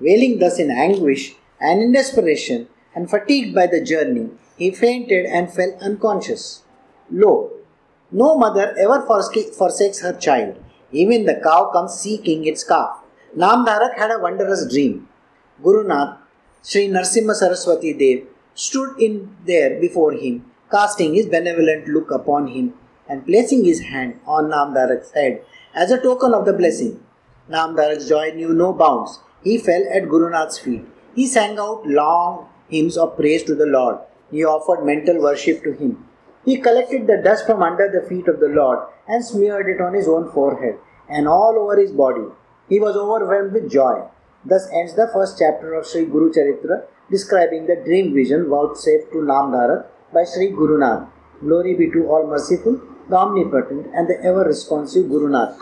Wailing 0.00 0.38
thus 0.38 0.58
in 0.58 0.70
anguish 0.70 1.34
and 1.60 1.82
in 1.82 1.92
desperation, 1.92 2.68
and 2.94 3.10
fatigued 3.10 3.54
by 3.54 3.66
the 3.66 3.84
journey, 3.84 4.30
he 4.56 4.70
fainted 4.70 5.26
and 5.26 5.52
fell 5.52 5.76
unconscious. 5.80 6.62
Lo, 7.10 7.50
no 8.10 8.36
mother 8.36 8.74
ever 8.78 9.02
forsakes 9.02 10.00
her 10.00 10.12
child. 10.12 10.56
Even 10.90 11.24
the 11.26 11.40
cow 11.42 11.70
comes 11.72 11.94
seeking 11.94 12.46
its 12.46 12.64
calf. 12.64 12.96
Namdharak 13.36 13.96
had 13.96 14.10
a 14.10 14.18
wondrous 14.18 14.66
dream. 14.72 15.08
Guru 15.62 15.86
Nath, 15.86 16.18
Sri 16.62 16.88
Narsimha 16.88 17.34
Saraswati 17.34 17.92
Dev, 17.92 18.26
stood 18.54 19.00
in 19.00 19.36
there 19.46 19.80
before 19.80 20.12
him, 20.12 20.50
casting 20.70 21.14
his 21.14 21.26
benevolent 21.26 21.86
look 21.86 22.10
upon 22.10 22.48
him 22.48 22.74
and 23.08 23.24
placing 23.24 23.64
his 23.64 23.80
hand 23.80 24.18
on 24.26 24.50
Namdharak's 24.50 25.12
head 25.12 25.42
as 25.74 25.90
a 25.90 26.00
token 26.02 26.34
of 26.34 26.44
the 26.44 26.52
blessing. 26.52 27.02
Namdharak's 27.48 28.08
joy 28.08 28.32
knew 28.34 28.52
no 28.52 28.72
bounds. 28.72 29.20
He 29.42 29.58
fell 29.58 29.84
at 29.92 30.08
Guru 30.08 30.30
Nath's 30.30 30.58
feet. 30.58 30.84
He 31.14 31.26
sang 31.26 31.58
out 31.58 31.86
long 31.86 32.48
hymns 32.68 32.96
of 32.96 33.16
praise 33.16 33.42
to 33.44 33.54
the 33.54 33.66
Lord. 33.66 33.98
He 34.30 34.44
offered 34.44 34.84
mental 34.84 35.20
worship 35.20 35.62
to 35.64 35.72
him. 35.72 36.06
He 36.44 36.58
collected 36.58 37.06
the 37.06 37.20
dust 37.22 37.46
from 37.46 37.62
under 37.62 37.88
the 37.90 38.06
feet 38.08 38.28
of 38.28 38.40
the 38.40 38.48
Lord 38.48 38.78
and 39.08 39.24
smeared 39.24 39.68
it 39.68 39.80
on 39.80 39.94
his 39.94 40.08
own 40.08 40.30
forehead 40.30 40.78
and 41.08 41.26
all 41.26 41.56
over 41.58 41.80
his 41.80 41.92
body. 41.92 42.26
He 42.68 42.78
was 42.78 42.96
overwhelmed 42.96 43.52
with 43.52 43.70
joy. 43.70 44.02
Thus 44.44 44.68
ends 44.72 44.94
the 44.94 45.10
first 45.12 45.38
chapter 45.38 45.74
of 45.74 45.86
Sri 45.86 46.04
Guru 46.06 46.32
Charitra 46.32 46.84
describing 47.10 47.66
the 47.66 47.82
dream 47.84 48.14
vision 48.14 48.48
vouchsafed 48.48 49.10
to 49.12 49.18
Namdharak 49.18 49.86
by 50.14 50.24
Sri 50.24 50.50
Guru 50.50 50.78
Nath. 50.78 51.08
Glory 51.40 51.74
be 51.74 51.90
to 51.90 52.06
all 52.08 52.26
merciful, 52.26 52.80
the 53.08 53.16
omnipotent, 53.16 53.88
and 53.94 54.08
the 54.08 54.22
ever 54.22 54.44
responsive 54.44 55.08
Guru 55.08 55.28
Nath. 55.28 55.58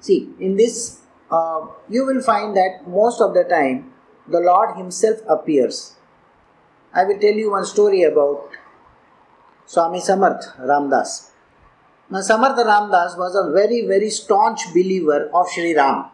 See, 0.00 0.30
in 0.38 0.56
this, 0.56 1.00
uh, 1.30 1.66
you 1.88 2.06
will 2.06 2.22
find 2.22 2.56
that 2.56 2.86
most 2.86 3.20
of 3.20 3.34
the 3.34 3.44
time 3.44 3.92
the 4.26 4.40
Lord 4.40 4.76
Himself 4.76 5.18
appears. 5.28 5.96
I 6.94 7.04
will 7.04 7.18
tell 7.18 7.34
you 7.34 7.50
one 7.50 7.64
story 7.64 8.02
about 8.02 8.50
Swami 9.66 10.00
Samarth 10.00 10.56
Ramdas. 10.58 11.30
Now, 12.10 12.20
Samarth 12.20 12.56
Ramdas 12.56 13.18
was 13.18 13.34
a 13.34 13.52
very, 13.52 13.86
very 13.86 14.08
staunch 14.08 14.68
believer 14.72 15.30
of 15.34 15.50
Sri 15.50 15.74
Ram, 15.74 16.06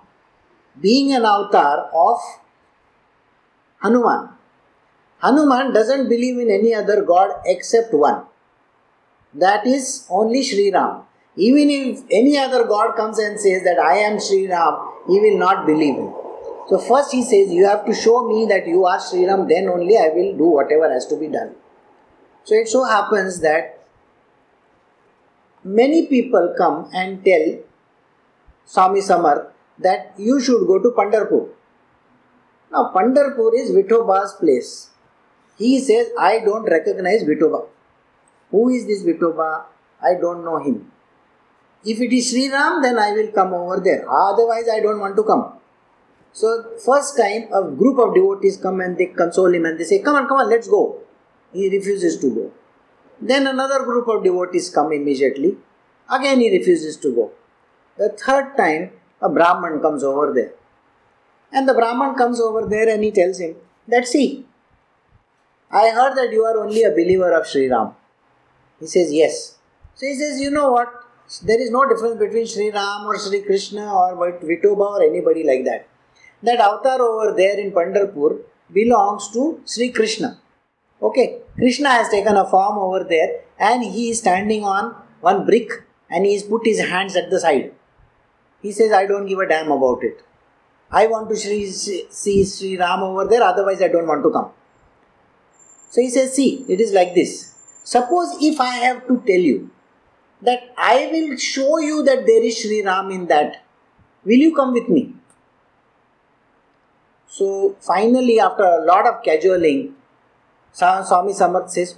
being 0.81 1.13
an 1.13 1.25
avatar 1.25 1.89
of 1.95 2.19
Hanuman. 3.81 4.31
Hanuman 5.19 5.73
doesn't 5.73 6.09
believe 6.09 6.39
in 6.39 6.51
any 6.51 6.75
other 6.75 7.03
god 7.03 7.31
except 7.47 7.95
one. 7.95 8.25
That 9.33 9.67
is 9.67 10.07
only 10.11 10.43
Sri 10.43 10.73
Ram. 10.73 11.03
Even 11.37 11.71
if 11.71 12.01
any 12.11 12.37
other 12.39 12.65
god 12.65 12.97
comes 12.97 13.19
and 13.19 13.39
says 13.39 13.63
that 13.63 13.79
I 13.79 13.99
am 13.99 14.19
Sri 14.21 14.49
Ram, 14.49 14.94
he 15.07 15.21
will 15.21 15.39
not 15.39 15.67
believe 15.67 15.97
him. 15.97 16.13
So, 16.69 16.79
first 16.79 17.13
he 17.13 17.23
says, 17.23 17.53
You 17.53 17.67
have 17.67 17.85
to 17.87 17.95
show 17.95 18.27
me 18.27 18.47
that 18.47 18.67
you 18.67 18.87
are 18.87 19.01
Sri 19.01 19.27
Ram, 19.27 19.47
then 19.49 19.69
only 19.69 19.99
I 19.99 20.09
will 20.09 20.37
do 20.37 20.45
whatever 20.45 20.91
has 20.91 21.07
to 21.09 21.17
be 21.17 21.29
done. 21.29 21.55
So 22.45 22.55
it 22.55 22.69
so 22.69 22.85
happens 22.85 23.41
that 23.41 23.81
many 25.63 26.07
people 26.07 26.55
come 26.57 26.91
and 26.93 27.25
tell 27.25 27.59
Swami 28.67 29.01
Samarth 29.01 29.51
that 29.79 30.13
you 30.19 30.41
should 30.41 30.67
go 30.67 30.79
to 30.79 30.91
Pandharpur. 30.91 31.49
Now 32.71 32.93
Pandharpur 32.95 33.55
is 33.55 33.71
Vithoba's 33.71 34.35
place. 34.35 34.91
He 35.57 35.81
says, 35.81 36.09
I 36.19 36.41
don't 36.41 36.65
recognize 36.65 37.23
Vithoba. 37.25 37.67
Who 38.51 38.69
is 38.69 38.87
this 38.87 39.03
Vithoba? 39.03 39.65
I 40.03 40.15
don't 40.21 40.45
know 40.45 40.59
him. 40.59 40.91
If 41.85 42.01
it 42.01 42.13
is 42.13 42.31
Sri 42.31 42.51
Ram, 42.51 42.83
then 42.83 42.99
I 42.99 43.13
will 43.13 43.29
come 43.29 43.53
over 43.53 43.81
there. 43.81 44.09
Otherwise, 44.11 44.69
I 44.73 44.81
don't 44.81 45.01
want 45.01 45.17
to 45.17 45.23
come. 45.23 45.53
So, 46.33 46.73
first 46.85 47.17
time 47.17 47.49
a 47.53 47.63
group 47.71 47.99
of 47.99 48.15
devotees 48.15 48.57
come 48.57 48.81
and 48.81 48.99
they 48.99 49.07
console 49.07 49.55
him 49.55 49.67
and 49.67 49.79
they 49.79 49.85
say, 49.85 50.01
Come 50.01 50.17
on, 50.17 50.27
come 50.27 50.39
on, 50.39 50.51
let's 50.51 50.67
go. 50.67 50.99
He 51.53 51.69
refuses 51.69 52.19
to 52.21 52.35
go. 52.35 52.53
Then 53.21 53.47
another 53.47 53.85
group 53.85 54.09
of 54.09 54.25
devotees 54.25 54.71
come 54.71 54.93
immediately. 54.93 55.57
Again, 56.11 56.41
he 56.41 56.51
refuses 56.51 56.97
to 56.99 57.15
go. 57.15 57.33
The 57.97 58.09
third 58.09 58.57
time, 58.57 58.91
a 59.23 59.29
Brahman 59.29 59.81
comes 59.81 60.03
over 60.03 60.33
there. 60.33 60.53
And 61.53 61.69
the 61.69 61.75
Brahman 61.75 62.17
comes 62.17 62.41
over 62.41 62.67
there 62.67 62.89
and 62.89 63.05
he 63.05 63.13
tells 63.13 63.39
him 63.39 63.55
that, 63.87 64.09
see, 64.09 64.45
I 65.71 65.91
heard 65.91 66.17
that 66.17 66.33
you 66.33 66.45
are 66.45 66.59
only 66.59 66.83
a 66.83 66.91
believer 66.91 67.33
of 67.33 67.47
Sri 67.47 67.69
Ram. 67.69 67.93
He 68.81 68.87
says, 68.87 69.13
yes. 69.13 69.59
So 69.95 70.07
he 70.07 70.17
says, 70.17 70.41
you 70.41 70.51
know 70.51 70.73
what? 70.73 71.04
There 71.43 71.61
is 71.61 71.71
no 71.71 71.89
difference 71.89 72.19
between 72.19 72.47
Sri 72.47 72.71
Ram 72.71 73.07
or 73.07 73.19
Sri 73.19 73.43
Krishna 73.43 73.93
or 73.93 74.15
Vithoba 74.17 74.99
or 74.99 75.03
anybody 75.03 75.43
like 75.43 75.65
that. 75.65 75.89
That 76.43 76.61
avatar 76.61 77.01
over 77.01 77.35
there 77.35 77.59
in 77.59 77.73
Pandharpur 77.73 78.41
belongs 78.73 79.31
to 79.33 79.61
Sri 79.65 79.91
Krishna. 79.91 80.39
Okay, 81.03 81.41
Krishna 81.57 81.89
has 81.89 82.11
taken 82.11 82.37
a 82.37 82.47
form 82.47 82.79
over 82.79 83.05
there 83.05 83.41
and 83.59 83.83
he 83.83 84.11
is 84.11 84.19
standing 84.19 84.65
on 84.65 84.95
one 85.21 85.47
brick 85.47 85.71
and 86.11 86.27
he 86.27 86.35
has 86.35 86.43
put 86.43 86.67
his 86.67 86.81
hands 86.81 87.17
at 87.17 87.31
the 87.31 87.41
side. 87.41 87.73
He 88.61 88.73
says, 88.73 88.93
I 88.93 89.07
don't 89.07 89.27
give 89.27 89.39
a 89.39 89.49
damn 89.49 89.71
about 89.71 90.05
it. 90.05 90.23
I 90.91 91.07
want 91.07 91.29
to 91.31 91.37
see 91.37 92.45
Sri 92.45 92.79
Ram 92.79 93.03
over 93.03 93.27
there, 93.27 93.43
otherwise, 93.43 93.83
I 93.83 93.89
don't 93.89 94.07
want 94.07 94.23
to 94.23 94.31
come. 94.31 94.51
So 95.91 96.01
he 96.01 96.11
says, 96.11 96.35
See, 96.35 96.65
it 96.69 96.81
is 96.81 96.93
like 96.93 97.15
this. 97.15 97.55
Suppose 97.83 98.37
if 98.41 98.61
I 98.61 98.75
have 98.77 99.07
to 99.09 99.23
tell 99.27 99.41
you 99.41 99.71
that 100.45 100.75
I 100.77 101.09
will 101.11 101.37
show 101.37 101.79
you 101.79 102.03
that 102.05 102.27
there 102.27 102.43
is 102.45 102.61
Sri 102.61 102.83
Ram 102.85 103.11
in 103.11 103.27
that, 103.27 103.65
will 104.25 104.43
you 104.47 104.55
come 104.55 104.73
with 104.73 104.89
me? 104.89 105.15
So 107.27 107.77
finally, 107.81 108.39
after 108.39 108.63
a 108.63 108.85
lot 108.85 109.07
of 109.07 109.23
cajoling, 109.23 109.95
Swami 110.73 111.33
Samarth 111.33 111.71
says, 111.71 111.97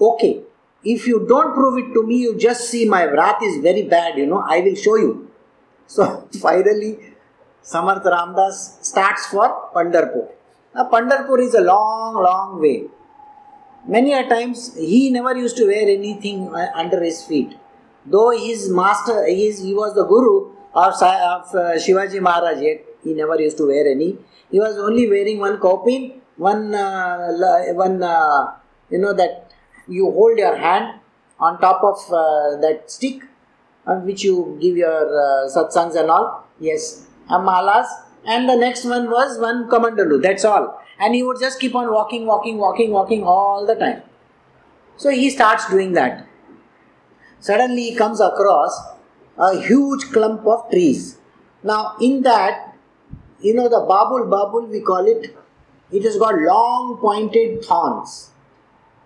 Okay, 0.00 0.42
if 0.82 1.06
you 1.06 1.26
don't 1.28 1.54
prove 1.54 1.78
it 1.78 1.92
to 1.94 2.02
me, 2.02 2.16
you 2.16 2.36
just 2.38 2.70
see 2.70 2.84
my 2.84 3.04
wrath 3.04 3.42
is 3.42 3.62
very 3.62 3.82
bad, 3.82 4.18
you 4.18 4.26
know, 4.26 4.42
I 4.46 4.60
will 4.60 4.74
show 4.74 4.96
you. 4.96 5.30
So 5.86 6.28
finally, 6.40 6.98
Samarth 7.62 8.04
Ramdas 8.04 8.84
starts 8.84 9.26
for 9.26 9.70
Pandharpur. 9.74 10.28
Now, 10.74 10.88
Pandharpur 10.90 11.40
is 11.40 11.54
a 11.54 11.60
long, 11.60 12.14
long 12.14 12.60
way. 12.60 12.84
Many 13.86 14.14
a 14.14 14.28
times 14.28 14.74
he 14.76 15.10
never 15.10 15.36
used 15.36 15.56
to 15.58 15.66
wear 15.66 15.86
anything 15.88 16.54
uh, 16.54 16.70
under 16.74 17.02
his 17.02 17.22
feet. 17.22 17.54
Though 18.06 18.30
his 18.30 18.68
master, 18.68 19.26
he, 19.26 19.50
he 19.52 19.74
was 19.74 19.94
the 19.94 20.04
guru 20.04 20.52
of, 20.74 20.94
of 20.94 21.54
uh, 21.54 21.76
Shivaji 21.76 22.20
Maharaj, 22.20 22.60
yet 22.60 22.84
he 23.02 23.14
never 23.14 23.40
used 23.40 23.56
to 23.58 23.66
wear 23.66 23.86
any. 23.90 24.18
He 24.50 24.60
was 24.60 24.76
only 24.78 25.08
wearing 25.08 25.38
one 25.38 25.58
kaupin 25.58 26.20
one 26.36 26.74
uh, 26.74 27.32
one 27.74 28.02
uh, 28.02 28.54
you 28.90 28.98
know 28.98 29.12
that 29.12 29.52
you 29.88 30.10
hold 30.10 30.38
your 30.38 30.56
hand 30.56 31.00
on 31.38 31.60
top 31.60 31.82
of 31.82 32.12
uh, 32.12 32.60
that 32.60 32.90
stick 32.90 33.22
on 33.86 34.04
which 34.04 34.24
you 34.24 34.58
give 34.60 34.76
your 34.76 34.90
uh, 34.90 35.48
satsangs 35.48 35.96
and 35.96 36.10
all. 36.10 36.46
Yes 36.60 37.06
and 37.28 37.46
malas. 37.46 37.86
And 38.26 38.48
the 38.48 38.56
next 38.56 38.84
one 38.84 39.10
was 39.10 39.38
one 39.38 39.68
kamandalu 39.68 40.22
that's 40.22 40.44
all. 40.44 40.80
And 40.98 41.14
he 41.14 41.22
would 41.22 41.40
just 41.40 41.60
keep 41.60 41.74
on 41.74 41.92
walking 41.92 42.26
walking 42.26 42.58
walking 42.58 42.90
walking 42.90 43.24
all 43.24 43.66
the 43.66 43.74
time. 43.74 44.02
So 44.96 45.10
he 45.10 45.30
starts 45.30 45.68
doing 45.68 45.92
that 45.92 46.26
suddenly 47.48 47.84
he 47.90 47.94
comes 48.02 48.20
across 48.30 48.74
a 49.48 49.50
huge 49.68 50.04
clump 50.14 50.46
of 50.54 50.60
trees 50.72 51.02
now 51.70 51.82
in 52.08 52.22
that 52.28 52.76
you 53.46 53.54
know 53.58 53.68
the 53.76 53.82
babul 53.94 54.22
babul 54.36 54.68
we 54.74 54.80
call 54.90 55.06
it 55.14 55.24
it 55.94 56.02
has 56.02 56.16
got 56.16 56.34
long 56.34 56.98
pointed 57.00 57.64
thorns. 57.64 58.30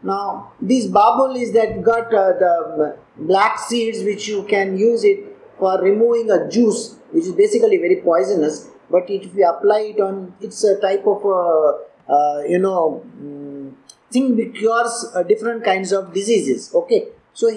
Now, 0.03 0.53
this 0.61 0.87
babul 0.87 1.37
is 1.37 1.53
that 1.53 1.83
got 1.83 2.15
uh, 2.15 2.33
the 2.43 2.99
black 3.17 3.59
seeds 3.59 4.05
which 4.05 4.29
you 4.29 4.45
can 4.45 4.79
use 4.79 5.05
it 5.05 5.37
for 5.59 5.81
removing 5.83 6.31
a 6.31 6.49
juice 6.49 6.97
which 7.11 7.25
is 7.25 7.33
basically 7.33 7.79
very 7.79 7.97
poisonous. 7.97 8.69
But 8.91 9.11
if 9.11 9.35
you 9.35 9.47
apply 9.47 9.81
it 9.97 10.01
on, 10.01 10.35
it's 10.41 10.63
a 10.65 10.81
type 10.81 11.05
of 11.07 11.27
uh, 11.27 12.13
uh, 12.13 12.43
you 12.45 12.59
know 12.59 13.03
um, 13.21 13.77
thing 14.11 14.37
which 14.37 14.55
cures 14.55 15.07
uh, 15.15 15.23
different 15.25 15.65
kinds 15.65 15.93
of 15.93 16.15
diseases. 16.15 16.73
Okay, 16.75 17.09
so 17.35 17.49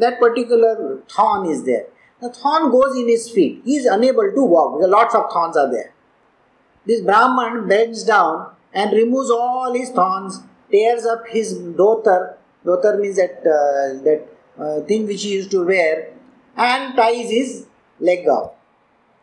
that 0.00 0.18
particular 0.18 1.00
thorn 1.08 1.48
is 1.48 1.64
there. 1.64 1.86
The 2.20 2.30
thorn 2.30 2.70
goes 2.70 2.96
in 2.96 3.08
his 3.08 3.30
feet. 3.30 3.62
He 3.64 3.76
is 3.76 3.86
unable 3.86 4.30
to 4.30 4.44
walk 4.44 4.78
because 4.78 4.90
lots 4.90 5.14
of 5.14 5.30
thorns 5.32 5.56
are 5.56 5.70
there. 5.70 5.92
This 6.86 7.00
Brahman 7.00 7.68
bends 7.68 8.04
down 8.04 8.54
and 8.72 8.92
removes 8.92 9.30
all 9.30 9.72
his 9.74 9.90
thorns, 9.90 10.40
tears 10.70 11.06
up 11.06 11.24
his 11.28 11.54
dhotar. 11.54 12.34
Dhotar 12.64 13.00
means 13.00 13.16
that 13.16 13.38
uh, 13.40 14.02
that 14.04 14.26
uh, 14.58 14.80
thing 14.86 15.06
which 15.06 15.22
he 15.22 15.32
used 15.32 15.50
to 15.50 15.64
wear, 15.64 16.12
and 16.56 16.94
ties 16.94 17.30
his 17.30 17.66
leg 17.98 18.28
up. 18.28 18.56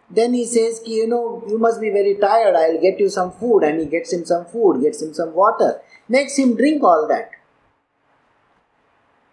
Then 0.09 0.33
he 0.33 0.45
says, 0.45 0.81
you 0.85 1.05
know, 1.07 1.43
you 1.47 1.57
must 1.57 1.81
be 1.81 1.89
very 1.89 2.15
tired. 2.15 2.55
I'll 2.55 2.81
get 2.81 2.99
you 2.99 3.09
some 3.09 3.31
food, 3.31 3.63
and 3.63 3.79
he 3.79 3.85
gets 3.85 4.13
him 4.13 4.25
some 4.25 4.45
food, 4.45 4.81
gets 4.81 5.01
him 5.01 5.13
some 5.13 5.33
water, 5.33 5.81
makes 6.07 6.37
him 6.37 6.55
drink 6.55 6.83
all 6.83 7.07
that. 7.07 7.31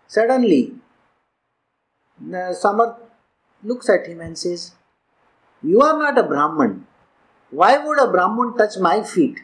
Suddenly, 0.09 0.75
Samarth 2.23 2.97
looks 3.63 3.89
at 3.89 4.07
him 4.07 4.21
and 4.21 4.39
says, 4.39 4.73
You 5.63 5.81
are 5.83 5.99
not 5.99 6.19
a 6.19 6.23
Brahman. 6.23 6.87
Why 7.51 7.79
would 7.79 8.01
a 8.01 8.11
Brahman 8.11 8.57
touch 8.57 8.79
my 8.81 9.03
feet? 9.03 9.41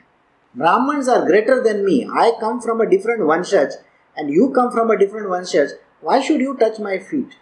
Brahmans 0.56 1.08
are 1.08 1.26
greater 1.26 1.62
than 1.62 1.84
me. 1.84 2.08
I 2.12 2.32
come 2.40 2.60
from 2.60 2.80
a 2.80 2.90
different 2.90 3.20
Vanshaj 3.20 3.72
and 4.16 4.30
you 4.30 4.50
come 4.50 4.72
from 4.72 4.90
a 4.90 4.98
different 4.98 5.28
Vanshaj. 5.28 5.70
Why 6.00 6.20
should 6.20 6.40
you 6.40 6.56
touch 6.56 6.78
my 6.78 6.98
feet? 6.98 7.36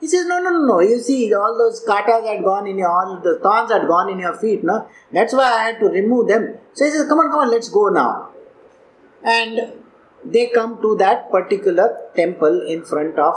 He 0.00 0.08
says, 0.08 0.26
No, 0.26 0.40
no, 0.40 0.50
no, 0.50 0.66
no. 0.66 0.80
You 0.80 0.98
see, 0.98 1.32
all 1.34 1.56
those 1.56 1.84
katas 1.84 2.26
had 2.26 2.44
gone 2.44 2.66
in 2.66 2.78
your, 2.78 2.88
all 2.88 3.20
the 3.22 3.38
thorns 3.42 3.70
had 3.70 3.86
gone 3.86 4.10
in 4.10 4.18
your 4.18 4.36
feet, 4.36 4.64
no? 4.64 4.88
That's 5.12 5.32
why 5.32 5.44
I 5.44 5.62
had 5.64 5.80
to 5.80 5.86
remove 5.86 6.28
them. 6.28 6.58
So 6.72 6.84
he 6.84 6.90
says, 6.90 7.06
Come 7.08 7.20
on, 7.20 7.30
come 7.30 7.40
on, 7.40 7.50
let's 7.50 7.68
go 7.68 7.88
now. 7.88 8.30
And 9.22 9.72
they 10.24 10.48
come 10.48 10.80
to 10.82 10.96
that 10.96 11.30
particular 11.30 12.10
temple 12.14 12.66
in 12.66 12.84
front 12.84 13.18
of 13.18 13.34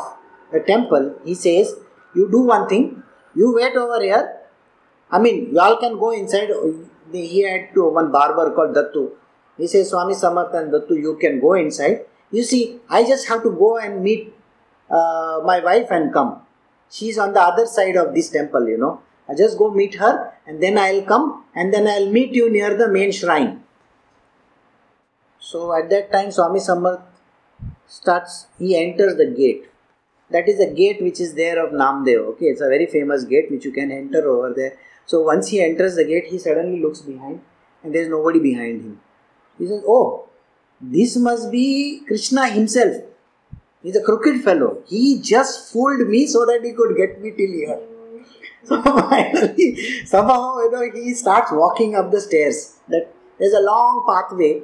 the 0.52 0.60
temple. 0.62 1.16
He 1.26 1.36
says, 1.36 1.76
You 2.16 2.30
do 2.30 2.42
one 2.42 2.68
thing, 2.68 3.04
you 3.36 3.54
wait 3.56 3.76
over 3.76 4.02
here. 4.02 4.38
I 5.12 5.20
mean, 5.20 5.54
you 5.54 5.60
all 5.60 5.78
can 5.78 5.98
go 5.98 6.12
inside. 6.12 6.50
He 7.12 7.42
had 7.44 7.74
to 7.74 7.90
one 7.90 8.12
barber 8.12 8.52
called 8.54 8.76
Dattu. 8.76 9.12
He 9.58 9.68
says, 9.68 9.90
Swami 9.90 10.14
Samarth 10.14 10.54
and 10.54 10.72
Dattu, 10.72 11.00
you 11.02 11.18
can 11.20 11.40
go 11.40 11.54
inside. 11.54 12.06
You 12.32 12.44
see, 12.44 12.80
I 12.90 13.04
just 13.04 13.28
have 13.30 13.44
to 13.44 13.52
go 13.52 13.78
and 13.78 14.04
meet 14.04 14.34
uh, 14.90 15.40
my 15.46 15.60
wife 15.60 15.88
and 15.92 16.14
come. 16.14 16.42
She's 16.90 17.18
on 17.18 17.34
the 17.34 17.42
other 17.42 17.66
side 17.66 17.96
of 17.96 18.14
this 18.14 18.30
temple, 18.30 18.68
you 18.68 18.78
know. 18.78 19.02
I 19.30 19.36
just 19.36 19.58
go 19.58 19.72
meet 19.72 19.96
her 19.96 20.34
and 20.46 20.62
then 20.64 20.78
I'll 20.78 21.04
come 21.04 21.46
and 21.54 21.74
then 21.74 21.88
I'll 21.88 22.10
meet 22.10 22.34
you 22.34 22.50
near 22.50 22.76
the 22.78 22.88
main 22.88 23.12
shrine. 23.12 23.64
So 25.40 25.74
at 25.74 25.90
that 25.90 26.12
time, 26.12 26.32
Swami 26.32 26.60
Samarth 26.60 27.02
starts, 27.88 28.48
he 28.58 28.78
enters 28.78 29.16
the 29.16 29.26
gate. 29.28 29.70
That 30.30 30.50
is 30.50 30.58
the 30.58 30.68
gate 30.68 31.02
which 31.02 31.20
is 31.20 31.34
there 31.36 31.64
of 31.64 31.72
Namdev. 31.72 32.26
Okay, 32.34 32.46
it's 32.46 32.62
a 32.62 32.68
very 32.68 32.86
famous 32.86 33.24
gate 33.24 33.50
which 33.50 33.66
you 33.66 33.72
can 33.72 33.92
enter 33.92 34.28
over 34.30 34.54
there. 34.54 34.78
So 35.06 35.22
once 35.22 35.48
he 35.48 35.62
enters 35.62 35.96
the 35.96 36.04
gate, 36.04 36.26
he 36.26 36.38
suddenly 36.38 36.82
looks 36.82 37.02
behind 37.02 37.42
and 37.84 37.96
there 37.96 38.02
is 38.02 38.10
nobody 38.10 38.40
behind 38.40 38.82
him. 38.82 39.00
He 39.58 39.68
says, 39.68 39.84
Oh, 39.88 40.28
this 40.82 41.16
must 41.16 41.52
be 41.52 42.02
Krishna 42.06 42.50
himself. 42.50 43.04
He's 43.82 43.96
a 43.96 44.04
crooked 44.04 44.44
fellow. 44.44 44.84
He 44.88 45.20
just 45.22 45.72
fooled 45.72 46.08
me 46.08 46.28
so 46.28 46.46
that 46.46 46.62
he 46.64 46.74
could 46.74 46.98
get 46.98 47.22
me 47.22 47.32
till 47.32 47.52
here. 47.52 47.80
So 48.68 48.82
finally, 48.82 50.04
somehow, 50.06 50.58
you 50.58 50.72
know, 50.72 50.92
he 50.94 51.14
starts 51.14 51.54
walking 51.54 51.96
up 51.96 52.12
the 52.12 52.20
stairs. 52.20 52.80
That 52.90 53.14
there's 53.40 53.54
a 53.54 53.62
long 53.62 54.04
pathway. 54.06 54.64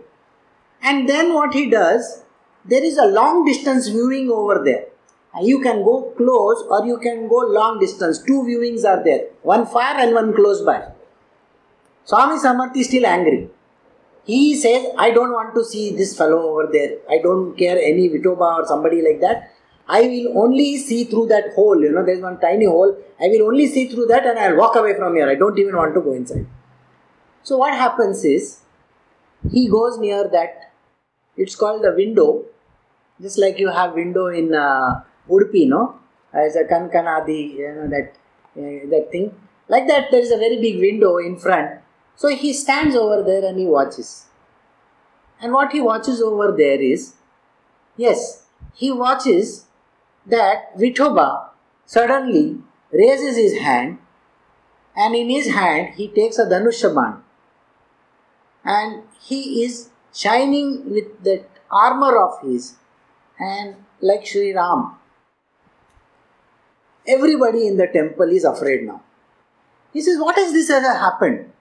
And 0.81 1.07
then 1.07 1.33
what 1.33 1.53
he 1.53 1.69
does, 1.69 2.23
there 2.65 2.83
is 2.83 2.97
a 2.97 3.05
long 3.05 3.45
distance 3.45 3.87
viewing 3.87 4.29
over 4.29 4.61
there. 4.65 4.87
You 5.41 5.61
can 5.61 5.83
go 5.83 6.13
close 6.15 6.63
or 6.69 6.85
you 6.85 6.99
can 6.99 7.27
go 7.27 7.37
long 7.37 7.79
distance. 7.79 8.21
Two 8.21 8.43
viewings 8.43 8.85
are 8.85 9.03
there. 9.03 9.27
One 9.41 9.65
far 9.65 9.97
and 9.97 10.13
one 10.13 10.33
close 10.33 10.61
by. 10.61 10.91
Swami 12.05 12.37
Samarthi 12.37 12.77
is 12.77 12.87
still 12.87 13.05
angry. 13.05 13.49
He 14.25 14.55
says, 14.55 14.87
I 14.97 15.11
don't 15.11 15.31
want 15.31 15.55
to 15.55 15.65
see 15.65 15.95
this 15.95 16.15
fellow 16.17 16.49
over 16.49 16.69
there. 16.71 16.97
I 17.09 17.17
don't 17.21 17.57
care 17.57 17.77
any 17.77 18.09
Vithoba 18.09 18.59
or 18.59 18.65
somebody 18.67 19.01
like 19.01 19.19
that. 19.21 19.51
I 19.87 20.01
will 20.01 20.37
only 20.37 20.77
see 20.77 21.05
through 21.05 21.27
that 21.27 21.53
hole. 21.55 21.81
You 21.81 21.91
know, 21.91 22.05
there's 22.05 22.21
one 22.21 22.39
tiny 22.39 22.65
hole. 22.65 22.95
I 23.19 23.27
will 23.27 23.47
only 23.47 23.67
see 23.67 23.87
through 23.87 24.05
that 24.07 24.25
and 24.25 24.39
I'll 24.39 24.55
walk 24.55 24.75
away 24.75 24.95
from 24.95 25.15
here. 25.15 25.29
I 25.29 25.35
don't 25.35 25.57
even 25.57 25.75
want 25.75 25.93
to 25.95 26.01
go 26.01 26.13
inside. 26.13 26.45
So, 27.41 27.57
what 27.57 27.73
happens 27.73 28.23
is, 28.23 28.59
he 29.51 29.67
goes 29.67 29.97
near 29.97 30.29
that. 30.29 30.71
It's 31.35 31.55
called 31.55 31.83
the 31.83 31.93
window. 31.93 32.45
Just 33.21 33.37
like 33.37 33.59
you 33.59 33.69
have 33.69 33.93
window 33.93 34.27
in 34.27 34.53
uh, 34.53 35.01
Udupi, 35.29 35.67
no? 35.67 35.99
As 36.33 36.55
a 36.55 36.63
Kankanadi, 36.63 37.55
you 37.55 37.73
know, 37.75 37.87
that, 37.87 38.15
uh, 38.57 38.89
that 38.89 39.09
thing. 39.11 39.35
Like 39.67 39.87
that, 39.87 40.11
there 40.11 40.19
is 40.19 40.31
a 40.31 40.37
very 40.37 40.59
big 40.59 40.79
window 40.79 41.17
in 41.17 41.37
front 41.37 41.83
so 42.15 42.27
he 42.29 42.53
stands 42.53 42.95
over 42.95 43.23
there 43.23 43.45
and 43.45 43.59
he 43.59 43.65
watches. 43.65 44.25
And 45.41 45.51
what 45.51 45.71
he 45.71 45.81
watches 45.81 46.21
over 46.21 46.55
there 46.55 46.81
is 46.81 47.13
yes, 47.97 48.45
he 48.73 48.91
watches 48.91 49.65
that 50.25 50.77
Vithoba 50.77 51.49
suddenly 51.85 52.59
raises 52.91 53.35
his 53.35 53.59
hand 53.59 53.97
and 54.95 55.15
in 55.15 55.29
his 55.29 55.51
hand 55.51 55.95
he 55.95 56.07
takes 56.07 56.37
a 56.37 56.45
Dhanushaban 56.45 57.21
and 58.63 59.03
he 59.19 59.63
is 59.63 59.89
shining 60.13 60.89
with 60.89 61.23
that 61.23 61.49
armor 61.69 62.17
of 62.17 62.39
his 62.41 62.75
and 63.39 63.75
like 63.99 64.25
Sri 64.25 64.53
Ram. 64.53 64.95
Everybody 67.07 67.67
in 67.67 67.77
the 67.77 67.87
temple 67.87 68.29
is 68.31 68.43
afraid 68.43 68.83
now. 68.83 69.01
He 69.91 70.01
says, 70.01 70.19
What 70.19 70.35
has 70.35 70.51
this 70.53 70.69
ever 70.69 70.93
happened? 70.93 71.51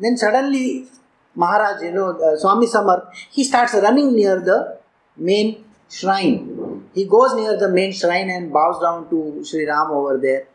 Then 0.00 0.16
suddenly, 0.16 0.86
Maharaj, 1.34 1.82
you 1.82 1.92
know, 1.92 2.10
uh, 2.10 2.36
Swami 2.36 2.66
Samarth, 2.66 3.06
he 3.30 3.44
starts 3.44 3.74
running 3.74 4.14
near 4.14 4.40
the 4.40 4.78
main 5.16 5.64
shrine. 5.88 6.88
He 6.94 7.04
goes 7.04 7.34
near 7.34 7.56
the 7.58 7.68
main 7.68 7.92
shrine 7.92 8.30
and 8.30 8.52
bows 8.52 8.80
down 8.80 9.08
to 9.10 9.44
Sri 9.44 9.66
Ram 9.66 9.90
over 9.90 10.18
there. 10.18 10.46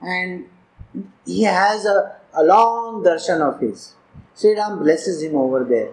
And 0.00 0.48
he 1.24 1.42
has 1.42 1.84
a, 1.84 2.16
a 2.34 2.42
long 2.42 3.02
darshan 3.04 3.40
of 3.40 3.60
his. 3.60 3.94
Sri 4.34 4.54
Ram 4.54 4.78
blesses 4.78 5.22
him 5.22 5.36
over 5.36 5.64
there. 5.64 5.92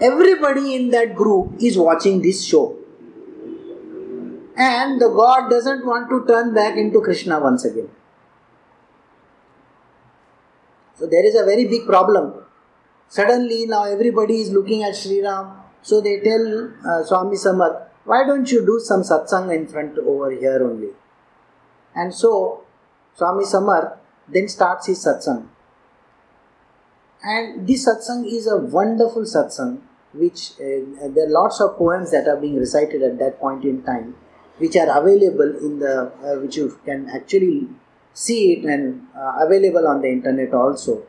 Everybody 0.00 0.74
in 0.74 0.90
that 0.90 1.14
group 1.14 1.54
is 1.60 1.78
watching 1.78 2.20
this 2.20 2.44
show. 2.44 2.76
And 4.56 5.00
the 5.00 5.08
God 5.08 5.50
doesn't 5.50 5.84
want 5.84 6.08
to 6.10 6.24
turn 6.26 6.54
back 6.54 6.76
into 6.76 7.00
Krishna 7.00 7.40
once 7.40 7.64
again. 7.64 7.88
So 10.94 11.06
there 11.06 11.26
is 11.26 11.34
a 11.34 11.44
very 11.44 11.64
big 11.64 11.86
problem. 11.86 12.34
Suddenly 13.08 13.66
now 13.66 13.84
everybody 13.84 14.40
is 14.40 14.50
looking 14.50 14.84
at 14.84 14.94
Sri 14.94 15.22
Ram. 15.22 15.60
So 15.82 16.00
they 16.00 16.20
tell 16.20 16.72
uh, 16.88 17.04
Swami 17.04 17.36
Samarth, 17.36 17.88
why 18.04 18.24
don't 18.24 18.50
you 18.50 18.64
do 18.64 18.80
some 18.80 19.02
satsang 19.02 19.54
in 19.54 19.66
front 19.66 19.98
over 19.98 20.30
here 20.30 20.60
only? 20.62 20.90
And 21.94 22.14
so 22.14 22.62
Swami 23.14 23.44
Samarth 23.44 23.98
then 24.28 24.48
starts 24.48 24.86
his 24.86 25.04
satsang. 25.04 25.48
And 27.22 27.66
this 27.66 27.88
satsang 27.88 28.26
is 28.26 28.46
a 28.46 28.56
wonderful 28.56 29.22
satsang, 29.22 29.80
which 30.12 30.52
uh, 30.52 31.08
there 31.08 31.26
are 31.26 31.30
lots 31.30 31.60
of 31.60 31.76
poems 31.76 32.10
that 32.12 32.28
are 32.28 32.36
being 32.36 32.56
recited 32.56 33.02
at 33.02 33.18
that 33.18 33.40
point 33.40 33.64
in 33.64 33.82
time, 33.82 34.14
which 34.58 34.76
are 34.76 34.90
available 34.98 35.56
in 35.56 35.78
the, 35.78 36.12
uh, 36.22 36.40
which 36.40 36.56
you 36.56 36.78
can 36.84 37.08
actually 37.10 37.68
see 38.12 38.52
it 38.52 38.64
and 38.64 39.06
uh, 39.16 39.44
available 39.44 39.86
on 39.86 40.00
the 40.00 40.08
internet 40.08 40.54
also. 40.54 41.02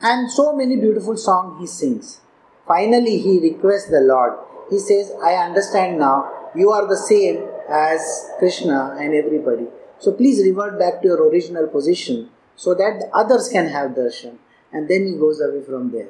And 0.00 0.30
so 0.30 0.54
many 0.54 0.76
beautiful 0.76 1.16
songs 1.16 1.60
he 1.60 1.66
sings. 1.66 2.20
Finally, 2.66 3.18
he 3.18 3.40
requests 3.40 3.88
the 3.90 4.00
Lord. 4.00 4.32
He 4.70 4.78
says, 4.78 5.12
I 5.22 5.34
understand 5.34 5.98
now, 5.98 6.30
you 6.54 6.70
are 6.70 6.86
the 6.86 6.96
same 6.96 7.44
as 7.68 8.30
Krishna 8.38 8.96
and 8.98 9.14
everybody. 9.14 9.66
So 9.98 10.12
please 10.12 10.42
revert 10.44 10.78
back 10.78 11.02
to 11.02 11.08
your 11.08 11.28
original 11.28 11.68
position 11.68 12.30
so 12.56 12.74
that 12.74 12.98
the 13.00 13.10
others 13.16 13.48
can 13.48 13.68
have 13.68 13.92
darshan. 13.92 14.38
And 14.72 14.88
then 14.88 15.06
he 15.06 15.14
goes 15.16 15.40
away 15.40 15.62
from 15.62 15.90
there. 15.90 16.08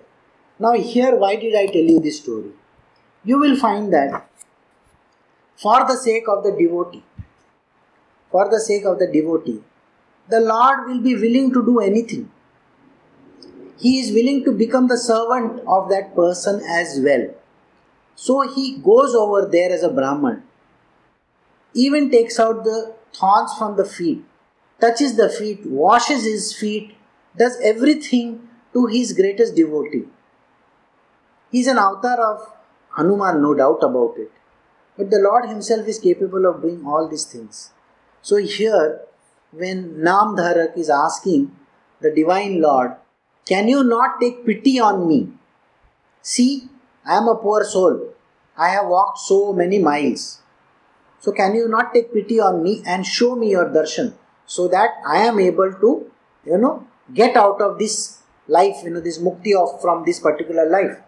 Now, 0.58 0.72
here, 0.72 1.16
why 1.16 1.36
did 1.36 1.54
I 1.54 1.66
tell 1.66 1.82
you 1.82 2.00
this 2.00 2.18
story? 2.20 2.52
You 3.24 3.38
will 3.38 3.56
find 3.56 3.92
that 3.92 4.28
for 5.62 5.80
the 5.88 5.96
sake 5.96 6.24
of 6.28 6.42
the 6.44 6.52
devotee, 6.60 7.02
for 8.30 8.48
the 8.50 8.60
sake 8.60 8.84
of 8.84 8.98
the 8.98 9.06
devotee, 9.06 9.60
the 10.28 10.40
Lord 10.40 10.88
will 10.88 11.00
be 11.00 11.14
willing 11.14 11.52
to 11.52 11.64
do 11.64 11.78
anything. 11.80 12.30
He 13.78 14.00
is 14.00 14.12
willing 14.12 14.44
to 14.44 14.52
become 14.52 14.88
the 14.88 14.98
servant 14.98 15.60
of 15.66 15.88
that 15.90 16.14
person 16.14 16.62
as 16.68 17.00
well. 17.04 17.28
So 18.14 18.40
he 18.54 18.78
goes 18.78 19.14
over 19.14 19.46
there 19.46 19.70
as 19.70 19.82
a 19.82 19.90
Brahman, 19.90 20.42
even 21.74 22.10
takes 22.10 22.38
out 22.38 22.64
the 22.64 22.94
thorns 23.12 23.54
from 23.58 23.76
the 23.76 23.84
feet, 23.84 24.24
touches 24.80 25.16
the 25.16 25.28
feet, 25.28 25.66
washes 25.66 26.24
his 26.24 26.54
feet, 26.54 26.94
does 27.36 27.58
everything 27.62 28.48
to 28.72 28.86
his 28.86 29.12
greatest 29.12 29.56
devotee. 29.56 30.04
He 31.50 31.60
is 31.60 31.66
an 31.66 31.78
avatar 31.78 32.20
of 32.20 32.52
Hanuman, 32.96 33.42
no 33.42 33.54
doubt 33.54 33.82
about 33.82 34.14
it. 34.18 34.30
But 34.96 35.10
the 35.10 35.18
Lord 35.18 35.48
Himself 35.48 35.86
is 35.86 35.98
capable 35.98 36.46
of 36.46 36.62
doing 36.62 36.84
all 36.86 37.08
these 37.08 37.24
things. 37.24 37.70
So 38.20 38.36
here, 38.36 39.00
when 39.50 39.94
Namdharak 39.96 40.76
is 40.76 40.90
asking 40.90 41.54
the 42.00 42.10
Divine 42.10 42.60
Lord, 42.60 42.96
Can 43.44 43.66
you 43.68 43.82
not 43.82 44.20
take 44.20 44.46
pity 44.46 44.78
on 44.78 45.08
me? 45.08 45.28
See, 46.22 46.68
I 47.04 47.16
am 47.16 47.26
a 47.26 47.34
poor 47.34 47.64
soul. 47.64 48.14
I 48.56 48.68
have 48.68 48.86
walked 48.86 49.18
so 49.18 49.52
many 49.52 49.78
miles. 49.78 50.40
So, 51.18 51.32
can 51.32 51.54
you 51.54 51.68
not 51.68 51.92
take 51.94 52.12
pity 52.12 52.38
on 52.40 52.62
me 52.62 52.82
and 52.86 53.04
show 53.04 53.34
me 53.34 53.50
your 53.50 53.66
darshan 53.66 54.12
so 54.46 54.68
that 54.68 54.90
I 55.06 55.18
am 55.18 55.40
able 55.40 55.72
to, 55.72 56.10
you 56.44 56.58
know, 56.58 56.86
get 57.12 57.36
out 57.36 57.60
of 57.60 57.78
this 57.78 58.18
life, 58.46 58.76
you 58.84 58.90
know, 58.90 59.00
this 59.00 59.18
mukti 59.18 59.54
of 59.54 59.80
from 59.80 60.04
this 60.04 60.20
particular 60.20 60.68
life? 60.68 60.98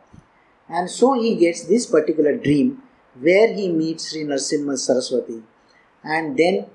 And 0.68 0.90
so 0.90 1.12
he 1.12 1.36
gets 1.36 1.64
this 1.66 1.86
particular 1.86 2.36
dream 2.36 2.82
where 3.20 3.52
he 3.54 3.68
meets 3.68 4.10
Sri 4.10 4.24
Narasimha 4.24 4.78
Saraswati. 4.78 5.42
And 6.02 6.36
then 6.36 6.66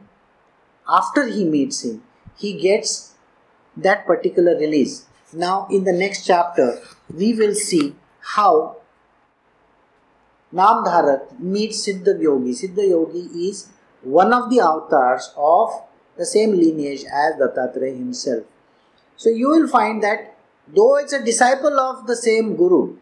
after 0.88 1.28
he 1.28 1.44
meets 1.44 1.84
him, 1.84 2.04
he 2.38 2.54
gets 2.60 3.14
that 3.78 4.06
particular 4.06 4.58
release. 4.58 5.06
Now, 5.34 5.68
in 5.70 5.84
the 5.84 5.94
next 5.94 6.26
chapter, 6.26 6.82
we 7.14 7.34
will 7.34 7.54
see 7.54 7.96
how 8.22 8.78
Namdharak 10.54 11.40
meets 11.40 11.88
Siddha 11.88 12.20
Yogi. 12.20 12.52
Siddha 12.52 12.90
Yogi 12.90 13.50
is 13.50 13.68
one 14.02 14.34
of 14.34 14.50
the 14.50 14.60
avatars 14.60 15.32
of 15.38 15.70
the 16.18 16.26
same 16.26 16.52
lineage 16.52 17.04
as 17.04 17.36
Dattatreya 17.40 17.96
himself. 17.98 18.46
So 19.16 19.30
you 19.30 19.50
will 19.50 19.68
find 19.68 20.02
that 20.02 20.36
though 20.68 20.98
it's 20.98 21.14
a 21.14 21.24
disciple 21.24 21.80
of 21.80 22.08
the 22.08 22.16
same 22.16 22.56
Guru, 22.56 22.98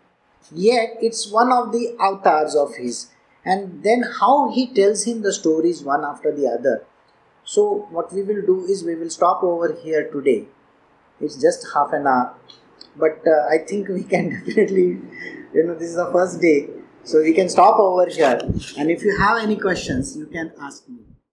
yet 0.51 0.97
it's 1.01 1.31
one 1.31 1.51
of 1.51 1.71
the 1.71 1.95
avatars 1.99 2.55
of 2.55 2.75
his. 2.75 3.07
And 3.47 3.81
then 3.83 4.03
how 4.19 4.51
he 4.51 4.67
tells 4.79 5.05
him 5.05 5.21
the 5.21 5.31
stories 5.31 5.81
one 5.81 6.03
after 6.03 6.35
the 6.35 6.47
other. 6.47 6.85
So 7.45 7.87
what 7.91 8.13
we 8.13 8.21
will 8.21 8.41
do 8.45 8.65
is 8.65 8.83
we 8.83 8.95
will 8.95 9.09
stop 9.09 9.41
over 9.41 9.73
here 9.73 10.09
today. 10.11 10.47
It's 11.21 11.41
just 11.41 11.65
half 11.73 11.93
an 11.93 12.07
hour, 12.07 12.35
but 12.95 13.23
uh, 13.25 13.47
I 13.49 13.59
think 13.59 13.87
we 13.87 14.03
can 14.03 14.29
definitely, 14.45 14.99
you 15.53 15.63
know, 15.65 15.73
this 15.75 15.89
is 15.89 15.95
the 15.95 16.11
first 16.11 16.41
day, 16.41 16.67
so 17.03 17.21
we 17.21 17.33
can 17.33 17.49
stop 17.49 17.79
over 17.79 18.05
here. 18.07 18.37
And 18.77 18.91
if 18.91 19.01
you 19.03 19.17
have 19.17 19.39
any 19.39 19.55
questions, 19.55 20.17
you 20.17 20.27
can 20.27 20.51
ask 20.61 20.87
me. 20.89 20.99